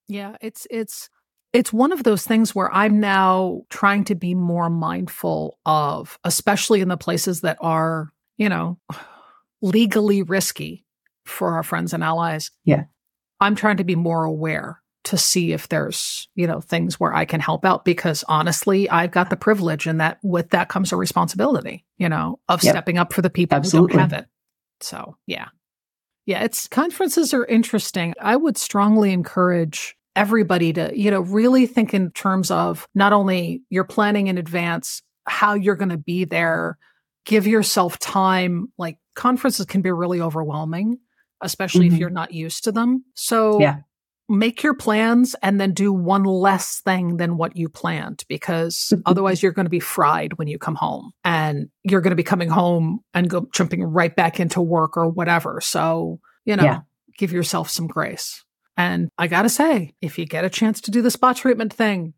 Yeah, 0.08 0.36
it's 0.42 0.66
it's 0.70 1.10
it's 1.51 1.74
one 1.74 1.91
of 1.91 2.03
those 2.03 2.25
things 2.25 2.53
where 2.53 2.72
I'm 2.74 3.00
now 3.00 3.63
trying 3.70 4.03
to 4.06 4.15
be 4.15 4.36
more 4.36 4.70
mindful 4.70 5.58
of, 5.65 6.20
especially 6.24 6.82
in 6.82 6.88
the 6.88 6.98
places 6.98 7.41
that 7.41 7.58
are 7.60 8.12
you 8.39 8.50
know, 8.50 8.79
legally 9.62 10.24
risky 10.24 10.84
for 11.25 11.53
our 11.53 11.62
friends 11.62 11.94
and 11.94 12.03
allies. 12.03 12.50
Yeah. 12.65 12.86
I'm 13.39 13.56
trying 13.56 13.77
to 13.77 13.84
be 13.84 13.96
more 13.96 14.24
aware 14.24 14.82
to 15.03 15.18
see 15.18 15.53
if 15.53 15.70
there's, 15.70 16.27
you 16.36 16.48
know, 16.48 16.60
things 16.60 17.00
where 17.00 17.13
I 17.13 17.25
can 17.25 17.39
help 17.39 17.65
out 17.65 17.86
because 17.86 18.24
honestly, 18.27 18.89
I've 18.89 19.12
got 19.12 19.29
the 19.29 19.38
privilege 19.38 19.86
and 19.86 20.01
that 20.01 20.18
with 20.24 20.50
that 20.50 20.70
comes 20.70 20.91
a 20.91 20.98
responsibility, 20.98 21.86
you 21.98 22.10
know, 22.10 22.39
of 22.50 22.63
yep. 22.63 22.74
stepping 22.74 22.98
up 22.98 23.13
for 23.13 23.22
the 23.22 23.29
people 23.29 23.58
Absolutely. 23.58 23.94
who 23.94 24.00
don't 24.00 24.10
have 24.10 24.20
it. 24.24 24.27
So, 24.82 25.18
yeah. 25.27 25.50
Yeah, 26.25 26.44
it's 26.44 26.68
conferences 26.68 27.34
are 27.34 27.46
interesting. 27.46 28.13
I 28.22 28.36
would 28.36 28.58
strongly 28.58 29.13
encourage 29.13 29.96
everybody 30.20 30.74
to, 30.74 30.92
you 30.94 31.10
know, 31.10 31.22
really 31.22 31.66
think 31.66 31.94
in 31.94 32.12
terms 32.12 32.52
of 32.52 32.86
not 32.94 33.14
only 33.14 33.62
your 33.70 33.86
planning 33.86 34.28
in 34.28 34.38
advance, 34.38 35.02
how 35.26 35.54
you're 35.54 35.78
going 35.78 35.90
to 35.90 35.98
be 35.98 36.26
there, 36.26 36.78
give 37.26 37.48
yourself 37.48 37.98
time. 38.00 38.68
Like 38.78 38.98
conferences 39.16 39.66
can 39.66 39.82
be 39.82 39.92
really 39.92 40.20
overwhelming, 40.20 41.00
especially 41.40 41.86
mm-hmm. 41.86 41.96
if 41.96 42.00
you're 42.02 42.10
not 42.10 42.34
used 42.34 42.66
to 42.66 42.74
them. 42.74 43.06
So 43.14 43.62
yeah. 43.62 43.78
make 44.28 44.62
your 44.62 44.74
plans 44.74 45.38
and 45.42 45.60
then 45.60 45.74
do 45.74 45.94
one 45.94 46.26
less 46.26 46.82
thing 46.82 47.16
than 47.16 47.38
what 47.38 47.56
you 47.56 47.70
planned 47.70 48.26
because 48.28 48.92
otherwise 49.06 49.42
you're 49.42 49.54
going 49.54 49.68
to 49.68 49.70
be 49.70 49.80
fried 49.80 50.38
when 50.38 50.50
you 50.50 50.60
come 50.60 50.76
home 50.76 51.14
and 51.24 51.70
you're 51.84 52.02
going 52.02 52.12
to 52.12 52.18
be 52.18 52.24
coming 52.24 52.50
home 52.50 53.00
and 53.14 53.30
go 53.30 53.48
jumping 53.54 53.84
right 53.84 54.14
back 54.14 54.38
into 54.42 54.60
work 54.60 54.98
or 54.98 55.08
whatever. 55.08 55.62
So, 55.62 56.20
you 56.44 56.58
know, 56.58 56.64
yeah. 56.66 56.80
give 57.18 57.32
yourself 57.32 57.70
some 57.70 57.88
grace. 57.88 58.44
And 58.80 59.12
I 59.18 59.28
got 59.28 59.42
to 59.42 59.50
say, 59.50 59.94
if 60.02 60.18
you 60.18 60.26
get 60.26 60.46
a 60.46 60.50
chance 60.50 60.80
to 60.82 60.92
do 60.92 61.02
the 61.02 61.12
spa 61.12 61.34
treatment 61.34 61.74
thing, 61.74 62.14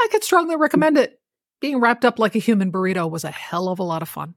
I 0.00 0.06
could 0.12 0.22
strongly 0.22 0.54
recommend 0.54 0.96
it 0.96 1.20
being 1.60 1.80
wrapped 1.80 2.04
up 2.04 2.20
like 2.20 2.36
a 2.36 2.38
human 2.38 2.70
burrito 2.70 3.10
was 3.10 3.24
a 3.24 3.30
hell 3.32 3.68
of 3.68 3.80
a 3.80 3.82
lot 3.82 4.00
of 4.00 4.08
fun. 4.08 4.36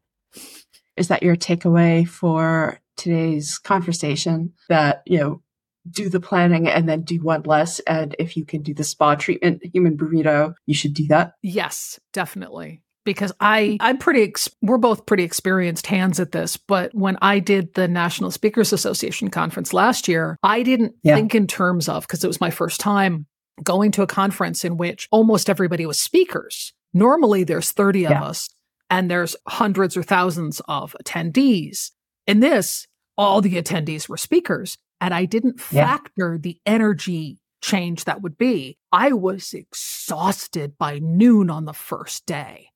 Is 0.98 1.10
that 1.10 1.22
your 1.22 1.36
takeaway 1.36 2.08
for 2.08 2.80
today's 2.98 3.60
conversation? 3.60 4.54
That, 4.68 5.04
you 5.06 5.20
know, 5.20 5.42
do 5.90 6.10
the 6.10 6.20
planning 6.20 6.68
and 6.68 6.90
then 6.90 7.04
do 7.04 7.18
one 7.22 7.44
less. 7.44 7.80
And 7.82 8.16
if 8.18 8.36
you 8.36 8.46
can 8.46 8.64
do 8.64 8.74
the 8.74 8.84
spa 8.84 9.14
treatment, 9.14 9.64
human 9.64 9.96
burrito, 9.96 10.56
you 10.66 10.74
should 10.74 10.96
do 10.96 11.06
that. 11.08 11.34
Yes, 11.44 12.00
definitely. 12.14 12.83
Because 13.06 13.32
I, 13.40 13.78
I'm 13.82 13.98
pretty, 13.98 14.24
ex- 14.24 14.50
we're 14.62 14.78
both 14.78 15.06
pretty 15.06 15.24
experienced 15.24 15.88
hands 15.88 16.20
at 16.20 16.32
this. 16.32 16.58
But 16.58 16.94
when 16.96 17.18
I 17.22 17.40
did 17.40 17.74
the 17.74 17.88
National 17.88 18.32
Speakers 18.32 18.72
Association 18.72 19.30
conference 19.30 19.74
last 19.74 20.08
year, 20.08 20.38
I 20.44 20.64
didn't 20.64 20.96
yeah. 21.04 21.16
think 21.16 21.36
in 21.36 21.48
terms 21.48 21.90
of, 21.90 22.08
because 22.08 22.24
it 22.24 22.28
was 22.28 22.40
my 22.42 22.50
first 22.50 22.80
time 22.80 23.26
going 23.62 23.92
to 23.92 24.02
a 24.02 24.08
conference 24.08 24.64
in 24.64 24.78
which 24.78 25.08
almost 25.12 25.50
everybody 25.50 25.86
was 25.86 26.00
speakers. 26.00 26.74
Normally 26.94 27.44
there's 27.44 27.72
30 27.72 28.02
yeah. 28.02 28.18
of 28.18 28.24
us 28.24 28.50
and 28.90 29.10
there's 29.10 29.36
hundreds 29.48 29.98
or 29.98 30.04
thousands 30.04 30.62
of 30.68 30.96
attendees. 31.04 31.92
In 32.26 32.40
this, 32.40 32.88
all 33.18 33.42
the 33.42 33.62
attendees 33.62 34.08
were 34.08 34.18
speakers 34.18 34.78
and 35.02 35.14
I 35.14 35.26
didn't 35.26 35.60
factor 35.60 36.34
yeah. 36.34 36.42
the 36.42 36.60
energy 36.66 37.40
change 37.62 38.06
that 38.06 38.22
would 38.22 38.38
be. 38.38 38.78
I 38.92 39.14
was 39.14 39.54
exhausted 39.54 40.78
by 40.78 41.00
noon 41.00 41.50
on 41.50 41.66
the 41.66 41.74
first 41.74 42.26
day. 42.26 42.70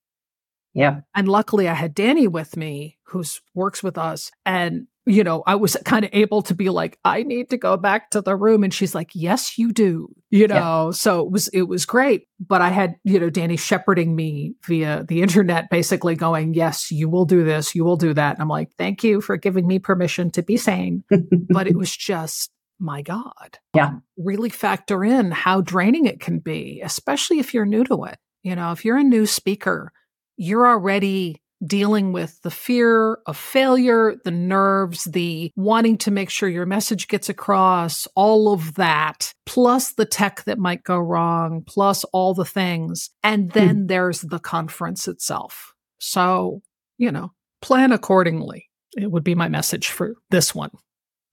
Yeah. 0.78 1.00
And 1.14 1.28
luckily 1.28 1.68
I 1.68 1.74
had 1.74 1.94
Danny 1.94 2.28
with 2.28 2.56
me 2.56 2.98
who 3.06 3.24
works 3.54 3.82
with 3.82 3.98
us 3.98 4.30
and 4.44 4.86
you 5.08 5.24
know, 5.24 5.42
I 5.46 5.54
was 5.54 5.74
kind 5.86 6.04
of 6.04 6.10
able 6.12 6.42
to 6.42 6.54
be 6.54 6.68
like, 6.68 6.98
I 7.02 7.22
need 7.22 7.48
to 7.50 7.56
go 7.56 7.78
back 7.78 8.10
to 8.10 8.20
the 8.20 8.36
room. 8.36 8.62
And 8.62 8.72
she's 8.72 8.94
like, 8.94 9.10
yes, 9.14 9.56
you 9.56 9.72
do, 9.72 10.14
you 10.30 10.46
know, 10.46 10.88
yeah. 10.88 10.90
so 10.90 11.20
it 11.24 11.30
was, 11.30 11.48
it 11.48 11.62
was 11.62 11.86
great. 11.86 12.26
But 12.38 12.60
I 12.60 12.68
had, 12.68 12.96
you 13.04 13.18
know, 13.18 13.30
Danny 13.30 13.56
shepherding 13.56 14.14
me 14.14 14.54
via 14.66 15.04
the 15.08 15.22
internet, 15.22 15.70
basically 15.70 16.14
going, 16.14 16.52
yes, 16.52 16.90
you 16.90 17.08
will 17.08 17.24
do 17.24 17.42
this, 17.42 17.74
you 17.74 17.84
will 17.84 17.96
do 17.96 18.12
that. 18.12 18.34
And 18.34 18.42
I'm 18.42 18.48
like, 18.48 18.72
thank 18.76 19.02
you 19.02 19.22
for 19.22 19.38
giving 19.38 19.66
me 19.66 19.78
permission 19.78 20.30
to 20.32 20.42
be 20.42 20.58
sane. 20.58 21.04
but 21.48 21.66
it 21.66 21.76
was 21.76 21.96
just, 21.96 22.50
my 22.78 23.00
God. 23.00 23.58
Yeah. 23.74 23.92
Really 24.18 24.50
factor 24.50 25.02
in 25.04 25.30
how 25.30 25.62
draining 25.62 26.04
it 26.04 26.20
can 26.20 26.38
be, 26.38 26.82
especially 26.84 27.38
if 27.38 27.54
you're 27.54 27.64
new 27.64 27.84
to 27.84 28.04
it. 28.04 28.18
You 28.42 28.56
know, 28.56 28.72
if 28.72 28.84
you're 28.84 28.98
a 28.98 29.04
new 29.04 29.24
speaker, 29.24 29.90
you're 30.38 30.66
already 30.66 31.42
dealing 31.66 32.12
with 32.12 32.40
the 32.42 32.50
fear 32.50 33.14
of 33.26 33.36
failure, 33.36 34.14
the 34.24 34.30
nerves, 34.30 35.04
the 35.04 35.52
wanting 35.56 35.98
to 35.98 36.10
make 36.10 36.30
sure 36.30 36.48
your 36.48 36.66
message 36.66 37.08
gets 37.08 37.28
across, 37.28 38.06
all 38.14 38.52
of 38.52 38.74
that, 38.74 39.34
plus 39.44 39.92
the 39.92 40.06
tech 40.06 40.44
that 40.44 40.58
might 40.58 40.84
go 40.84 40.98
wrong, 40.98 41.62
plus 41.66 42.04
all 42.12 42.32
the 42.32 42.44
things. 42.44 43.10
And 43.22 43.50
then 43.50 43.84
mm. 43.84 43.88
there's 43.88 44.22
the 44.22 44.38
conference 44.38 45.08
itself. 45.08 45.74
So, 45.98 46.62
you 46.96 47.10
know, 47.10 47.32
plan 47.60 47.92
accordingly. 47.92 48.68
It 48.96 49.10
would 49.10 49.24
be 49.24 49.34
my 49.34 49.48
message 49.48 49.88
for 49.88 50.14
this 50.30 50.54
one. 50.54 50.70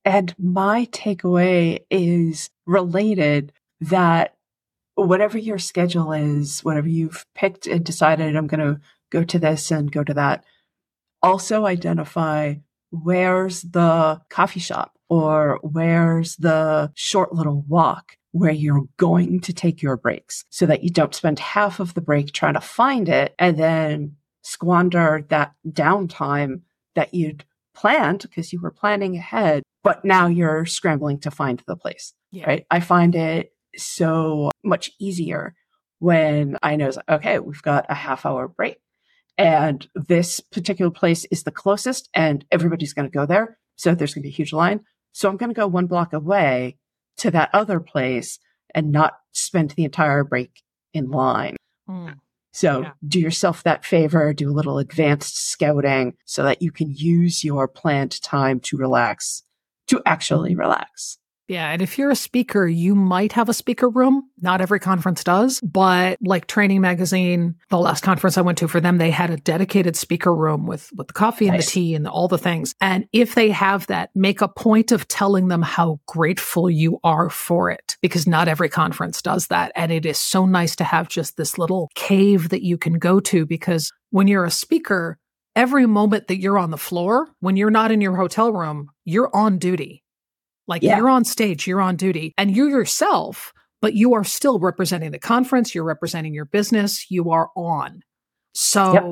And 0.04 0.36
my 0.38 0.88
takeaway 0.92 1.80
is 1.90 2.50
related 2.66 3.54
that 3.82 4.36
whatever 4.96 5.38
your 5.38 5.58
schedule 5.58 6.14
is, 6.14 6.62
whatever 6.64 6.88
you've 6.88 7.26
picked 7.36 7.68
and 7.68 7.84
decided, 7.84 8.36
I'm 8.36 8.48
going 8.48 8.60
to 8.60 8.80
go 9.12 9.24
to 9.24 9.40
this 9.40 9.72
and 9.72 9.92
go 9.92 10.04
to 10.04 10.14
that. 10.14 10.44
Also 11.22 11.66
identify 11.66 12.56
where's 12.92 13.62
the 13.62 14.22
coffee 14.30 14.60
shop 14.60 14.94
or 15.10 15.60
where's 15.62 16.36
the 16.38 16.92
short 16.96 17.34
little 17.34 17.64
walk 17.68 18.18
where 18.32 18.52
you're 18.52 18.86
going 18.98 19.40
to 19.40 19.54
take 19.54 19.82
your 19.82 19.96
breaks 19.96 20.44
so 20.50 20.66
that 20.66 20.84
you 20.84 20.90
don't 20.90 21.16
spend 21.16 21.40
half 21.40 21.80
of 21.80 21.94
the 21.94 22.02
break 22.02 22.32
trying 22.32 22.54
to 22.54 22.62
find 22.62 23.08
it 23.08 23.34
and 23.40 23.58
then 23.58 24.16
squander 24.42 25.26
that 25.30 25.54
downtime 25.68 26.62
that 26.96 27.14
you'd 27.14 27.46
planned 27.74 28.22
because 28.22 28.52
you 28.52 28.60
were 28.60 28.72
planning 28.72 29.16
ahead, 29.16 29.64
but 29.84 30.04
now 30.04 30.28
you're 30.28 30.66
scrambling 30.66 31.20
to 31.20 31.32
find 31.32 31.64
the 31.66 31.76
place. 31.76 32.14
Yeah. 32.32 32.46
Right. 32.46 32.66
I 32.70 32.80
find 32.80 33.16
it 33.16 33.54
so 33.78 34.52
much 34.64 34.92
easier 35.00 35.56
when 36.00 36.58
I 36.62 36.76
know, 36.76 36.92
okay, 37.08 37.40
we've 37.40 37.62
got 37.62 37.86
a 37.90 37.94
half 37.94 38.26
hour 38.26 38.48
break 38.48 38.78
and 39.38 39.88
this 39.96 40.40
particular 40.40 40.92
place 40.92 41.26
is 41.26 41.44
the 41.44 41.52
closest 41.52 42.10
and 42.14 42.46
everybody's 42.52 42.94
going 42.94 43.10
to 43.10 43.14
go 43.14 43.26
there. 43.26 43.58
So 43.76 43.94
there's 43.94 44.14
going 44.14 44.24
to 44.24 44.30
be 44.30 44.34
a 44.34 44.36
huge 44.36 44.54
line. 44.54 44.82
So 45.12 45.30
I'm 45.30 45.38
going 45.38 45.50
to 45.50 45.56
go 45.56 45.68
one 45.68 45.88
block 45.88 46.14
away 46.14 46.78
to 47.18 47.32
that 47.32 47.50
other 47.54 47.80
place 47.80 48.40
and 48.74 48.92
not 48.92 49.14
spend 49.32 49.72
the 49.72 49.86
entire 49.86 50.24
break 50.24 50.62
in 50.94 51.10
line. 51.10 51.56
Mm. 51.90 52.16
So 52.54 52.82
yeah. 52.82 52.92
do 53.06 53.20
yourself 53.20 53.64
that 53.64 53.84
favor, 53.84 54.34
do 54.34 54.50
a 54.50 54.54
little 54.54 54.78
advanced 54.78 55.38
scouting 55.38 56.16
so 56.24 56.44
that 56.44 56.62
you 56.62 56.72
can 56.72 56.90
use 56.90 57.44
your 57.44 57.68
planned 57.68 58.22
time 58.22 58.62
to 58.62 58.78
relax, 58.78 59.44
to 59.88 60.02
actually 60.06 60.56
relax. 60.56 61.18
Yeah. 61.48 61.70
And 61.70 61.82
if 61.82 61.98
you're 61.98 62.10
a 62.10 62.16
speaker, 62.16 62.68
you 62.68 62.96
might 62.96 63.34
have 63.34 63.50
a 63.50 63.54
speaker 63.54 63.88
room. 63.88 64.30
Not 64.42 64.62
every 64.62 64.80
conference 64.80 65.24
does, 65.24 65.62
but 65.62 66.18
like 66.22 66.48
Training 66.48 66.82
Magazine, 66.82 67.56
the 67.70 67.78
last 67.78 68.04
conference 68.04 68.38
I 68.38 68.42
went 68.42 68.58
to 68.60 68.68
for 68.68 68.80
them, 68.80 68.98
they 68.98 69.12
had 69.12 69.30
a 69.30 69.38
dedicated 69.38 69.96
speaker 69.96 70.34
room 70.34 70.66
with, 70.66 70.90
with 70.96 71.08
the 71.08 71.14
coffee 71.14 71.48
and 71.48 71.60
the 71.60 71.64
tea 71.64 71.94
and 71.94 72.08
all 72.08 72.28
the 72.28 72.38
things. 72.38 72.74
And 72.82 73.08
if 73.14 73.36
they 73.36 73.52
have 73.52 73.86
that, 73.88 74.10
make 74.16 74.42
a 74.42 74.48
point 74.48 74.92
of 74.92 75.08
telling 75.08 75.48
them 75.48 75.62
how 75.62 76.00
grateful 76.08 76.70
you 76.70 77.00
are 77.04 77.30
for 77.30 77.70
it 77.70 77.96
because 78.02 78.26
not 78.26 78.48
every 78.48 78.70
conference 78.70 79.22
does 79.22 79.48
that. 79.48 79.72
And 79.76 79.92
it 79.92 80.06
is 80.06 80.18
so 80.18 80.46
nice 80.46 80.76
to 80.78 80.84
have 80.84 81.10
just 81.10 81.38
this 81.38 81.58
little 81.58 81.90
cave 81.96 82.50
that 82.50 82.64
you 82.64 82.78
can 82.78 82.98
go 82.98 83.20
to 83.20 83.46
because 83.46 83.92
when 84.10 84.28
you're 84.28 84.46
a 84.46 84.52
speaker, 84.52 85.20
every 85.56 85.86
moment 85.86 86.28
that 86.28 86.40
you're 86.40 86.58
on 86.58 86.72
the 86.72 86.78
floor, 86.78 87.28
when 87.40 87.56
you're 87.56 87.70
not 87.70 87.92
in 87.92 88.02
your 88.02 88.16
hotel 88.16 88.52
room, 88.52 88.90
you're 89.04 89.30
on 89.34 89.60
duty 89.60 90.05
like 90.68 90.84
yeah. 90.84 90.98
you're 90.98 91.10
on 91.10 91.26
stage, 91.26 91.68
you're 91.68 91.82
on 91.82 91.96
duty, 91.96 92.34
and 92.38 92.56
you 92.56 92.68
yourself, 92.68 93.54
but 93.82 93.94
you 93.94 94.14
are 94.14 94.24
still 94.24 94.60
representing 94.60 95.12
the 95.12 95.20
conference, 95.20 95.76
you're 95.76 95.84
representing 95.84 96.34
your 96.34 96.46
business, 96.46 97.10
you 97.10 97.32
are 97.32 97.50
on. 97.56 98.02
So 98.54 98.94
yep. 98.94 99.04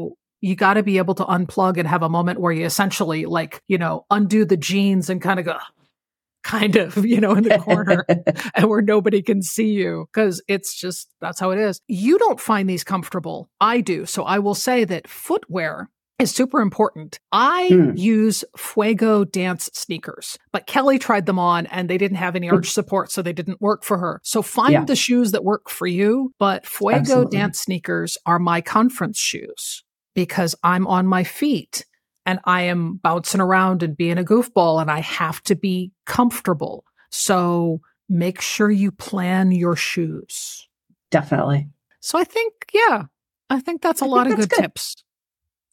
you 0.42 0.56
got 0.56 0.76
to 0.76 0.84
be 0.84 0.98
able 0.98 1.16
to 1.16 1.26
unplug 1.26 1.78
and 1.78 1.88
have 1.88 2.02
a 2.02 2.10
moment 2.10 2.40
where 2.40 2.52
you 2.52 2.66
essentially 2.66 3.26
like, 3.26 3.62
you 3.68 3.78
know, 3.78 4.06
undo 4.10 4.46
the 4.46 4.58
jeans 4.58 5.10
and 5.10 5.22
kind 5.22 5.40
of 5.40 5.46
go, 5.46 5.58
kind 6.44 6.76
of, 6.76 7.06
you 7.06 7.22
know, 7.22 7.36
in 7.36 7.44
the 7.44 7.60
corner 7.60 8.06
and 8.56 8.70
where 8.70 8.82
nobody 8.82 9.22
can 9.22 9.42
see 9.42 9.70
you 9.70 10.08
because 10.14 10.42
it's 10.48 10.74
just 10.74 11.10
that's 11.22 11.40
how 11.40 11.52
it 11.52 11.60
is. 11.60 11.80
You 11.88 12.18
don't 12.18 12.40
find 12.40 12.70
these 12.70 12.84
comfortable. 12.84 13.50
I 13.62 13.82
do. 13.82 14.06
So 14.06 14.24
I 14.24 14.40
will 14.40 14.56
say 14.56 14.86
that 14.86 15.08
footwear 15.08 15.90
is 16.24 16.32
super 16.32 16.62
important. 16.62 17.20
I 17.32 17.70
mm. 17.72 17.98
use 17.98 18.44
Fuego 18.58 19.24
dance 19.24 19.70
sneakers, 19.74 20.40
but 20.52 20.66
Kellie 20.66 20.98
tried 20.98 21.26
them 21.26 21.38
on 21.38 21.68
and 21.68 21.90
they 21.90 21.98
didn't 21.98 22.18
have 22.18 22.36
any 22.36 22.50
arch 22.50 22.72
support, 22.72 23.12
so 23.12 23.22
they 23.22 23.34
didn't 23.34 23.62
work 23.62 23.84
for 23.84 23.98
her. 23.98 24.20
So 24.24 24.42
find 24.42 24.74
yeah. 24.74 24.86
the 24.86 24.96
shoes 24.96 25.32
that 25.32 25.44
work 25.44 25.70
for 25.70 25.86
you. 25.86 26.34
But 26.40 26.66
Fuego 26.66 26.98
Absolutely. 27.00 27.38
dance 27.38 27.60
sneakers 27.60 28.18
are 28.26 28.40
my 28.40 28.62
conference 28.62 29.20
shoes 29.20 29.84
because 30.16 30.56
I'm 30.64 30.88
on 30.88 31.06
my 31.06 31.24
feet 31.24 31.86
and 32.26 32.40
I 32.46 32.64
am 32.64 32.96
bouncing 32.96 33.42
around 33.42 33.84
and 33.84 33.98
being 33.98 34.18
a 34.18 34.24
goofball 34.24 34.82
and 34.82 34.90
I 34.90 35.02
have 35.02 35.42
to 35.44 35.56
be 35.56 35.92
comfortable. 36.06 36.86
So 37.10 37.82
make 38.10 38.42
sure 38.42 38.72
you 38.72 38.92
plan 38.92 39.52
your 39.52 39.76
shoes. 39.76 40.68
Definitely. 41.12 41.68
So 42.00 42.18
I 42.18 42.24
think, 42.24 42.54
yeah, 42.74 43.04
I 43.50 43.60
think 43.60 43.82
that's 43.82 44.02
a 44.02 44.06
I 44.06 44.08
lot 44.08 44.28
of 44.28 44.36
good, 44.36 44.50
good 44.50 44.62
tips. 44.62 44.96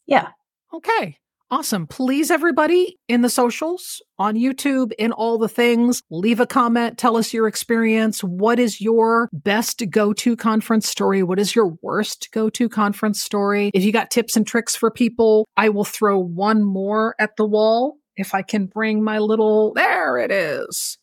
Yeah. 0.05 0.29
Okay. 0.73 1.17
Awesome. 1.51 1.85
Please, 1.85 2.31
everybody 2.31 2.97
in 3.09 3.23
the 3.23 3.29
socials, 3.29 4.01
on 4.17 4.35
YouTube, 4.35 4.93
in 4.97 5.11
all 5.11 5.37
the 5.37 5.49
things, 5.49 6.01
leave 6.09 6.39
a 6.39 6.47
comment. 6.47 6.97
Tell 6.97 7.17
us 7.17 7.33
your 7.33 7.45
experience. 7.45 8.23
What 8.23 8.57
is 8.57 8.79
your 8.79 9.27
best 9.33 9.83
go 9.89 10.13
to 10.13 10.37
conference 10.37 10.87
story? 10.87 11.23
What 11.23 11.39
is 11.39 11.53
your 11.53 11.77
worst 11.81 12.29
go 12.31 12.49
to 12.51 12.69
conference 12.69 13.21
story? 13.21 13.69
If 13.73 13.83
you 13.83 13.91
got 13.91 14.11
tips 14.11 14.37
and 14.37 14.47
tricks 14.47 14.77
for 14.77 14.89
people, 14.89 15.45
I 15.57 15.67
will 15.67 15.83
throw 15.83 16.17
one 16.17 16.63
more 16.63 17.15
at 17.19 17.35
the 17.35 17.45
wall. 17.45 17.97
If 18.15 18.33
I 18.33 18.43
can 18.43 18.67
bring 18.67 19.03
my 19.03 19.19
little, 19.19 19.73
there 19.73 20.17
it 20.19 20.31
is. 20.31 20.97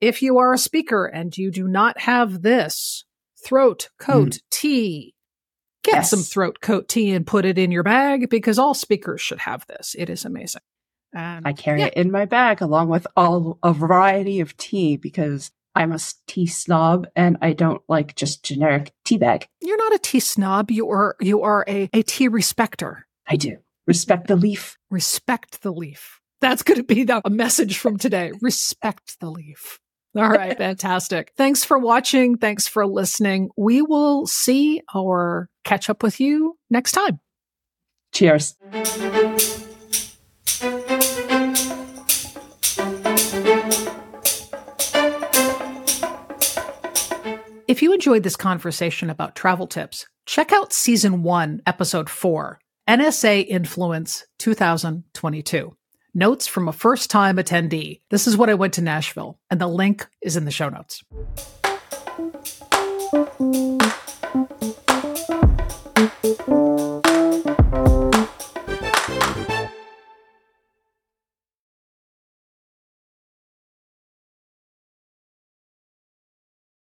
If 0.00 0.20
you 0.20 0.38
are 0.38 0.52
a 0.52 0.58
speaker 0.58 1.06
and 1.06 1.36
you 1.38 1.52
do 1.52 1.68
not 1.68 2.00
have 2.00 2.42
this 2.42 3.04
throat, 3.44 3.88
coat, 4.00 4.30
mm. 4.30 4.40
tea, 4.50 5.14
Get 5.86 5.94
yes. 5.94 6.10
some 6.10 6.22
throat 6.22 6.60
coat 6.60 6.88
tea 6.88 7.12
and 7.12 7.24
put 7.24 7.44
it 7.44 7.58
in 7.58 7.70
your 7.70 7.84
bag 7.84 8.28
because 8.28 8.58
all 8.58 8.74
speakers 8.74 9.20
should 9.20 9.38
have 9.38 9.64
this. 9.68 9.94
It 9.96 10.10
is 10.10 10.24
amazing. 10.24 10.62
Um, 11.14 11.42
I 11.44 11.52
carry 11.52 11.78
yeah. 11.78 11.86
it 11.86 11.94
in 11.94 12.10
my 12.10 12.24
bag 12.24 12.60
along 12.60 12.88
with 12.88 13.06
all 13.16 13.60
a 13.62 13.72
variety 13.72 14.40
of 14.40 14.56
tea 14.56 14.96
because 14.96 15.52
I'm 15.76 15.92
a 15.92 16.00
tea 16.26 16.48
snob 16.48 17.06
and 17.14 17.36
I 17.40 17.52
don't 17.52 17.80
like 17.88 18.16
just 18.16 18.42
generic 18.42 18.92
tea 19.04 19.16
bag. 19.16 19.46
You're 19.60 19.76
not 19.76 19.94
a 19.94 20.00
tea 20.00 20.18
snob. 20.18 20.72
You 20.72 20.90
are 20.90 21.14
you 21.20 21.42
are 21.42 21.64
a, 21.68 21.88
a 21.92 22.02
tea 22.02 22.26
respecter. 22.26 23.06
I 23.28 23.36
do. 23.36 23.58
Respect 23.86 24.26
the 24.26 24.34
leaf. 24.34 24.78
Respect 24.90 25.62
the 25.62 25.72
leaf. 25.72 26.20
That's 26.40 26.64
going 26.64 26.78
to 26.78 26.84
be 26.84 27.04
the, 27.04 27.22
a 27.24 27.30
message 27.30 27.78
from 27.78 27.96
today. 27.96 28.32
Respect 28.40 29.20
the 29.20 29.30
leaf. 29.30 29.78
All 30.18 30.30
right, 30.30 30.56
fantastic. 30.56 31.34
Thanks 31.36 31.62
for 31.62 31.78
watching. 31.78 32.38
Thanks 32.38 32.66
for 32.66 32.86
listening. 32.86 33.50
We 33.54 33.82
will 33.82 34.26
see 34.26 34.80
or 34.94 35.50
catch 35.62 35.90
up 35.90 36.02
with 36.02 36.20
you 36.20 36.56
next 36.70 36.92
time. 36.92 37.20
Cheers. 38.12 38.56
If 47.68 47.82
you 47.82 47.92
enjoyed 47.92 48.22
this 48.22 48.36
conversation 48.36 49.10
about 49.10 49.36
travel 49.36 49.66
tips, 49.66 50.06
check 50.24 50.50
out 50.50 50.72
season 50.72 51.24
one, 51.24 51.60
episode 51.66 52.08
four 52.08 52.58
NSA 52.88 53.46
Influence 53.46 54.24
2022. 54.38 55.76
Notes 56.18 56.46
from 56.46 56.66
a 56.66 56.72
first 56.72 57.10
time 57.10 57.36
attendee. 57.36 58.00
This 58.08 58.26
is 58.26 58.38
what 58.38 58.48
I 58.48 58.54
went 58.54 58.72
to 58.72 58.80
Nashville, 58.80 59.38
and 59.50 59.60
the 59.60 59.66
link 59.66 60.06
is 60.22 60.34
in 60.34 60.46
the 60.46 60.50
show 60.50 60.70
notes. 60.70 61.04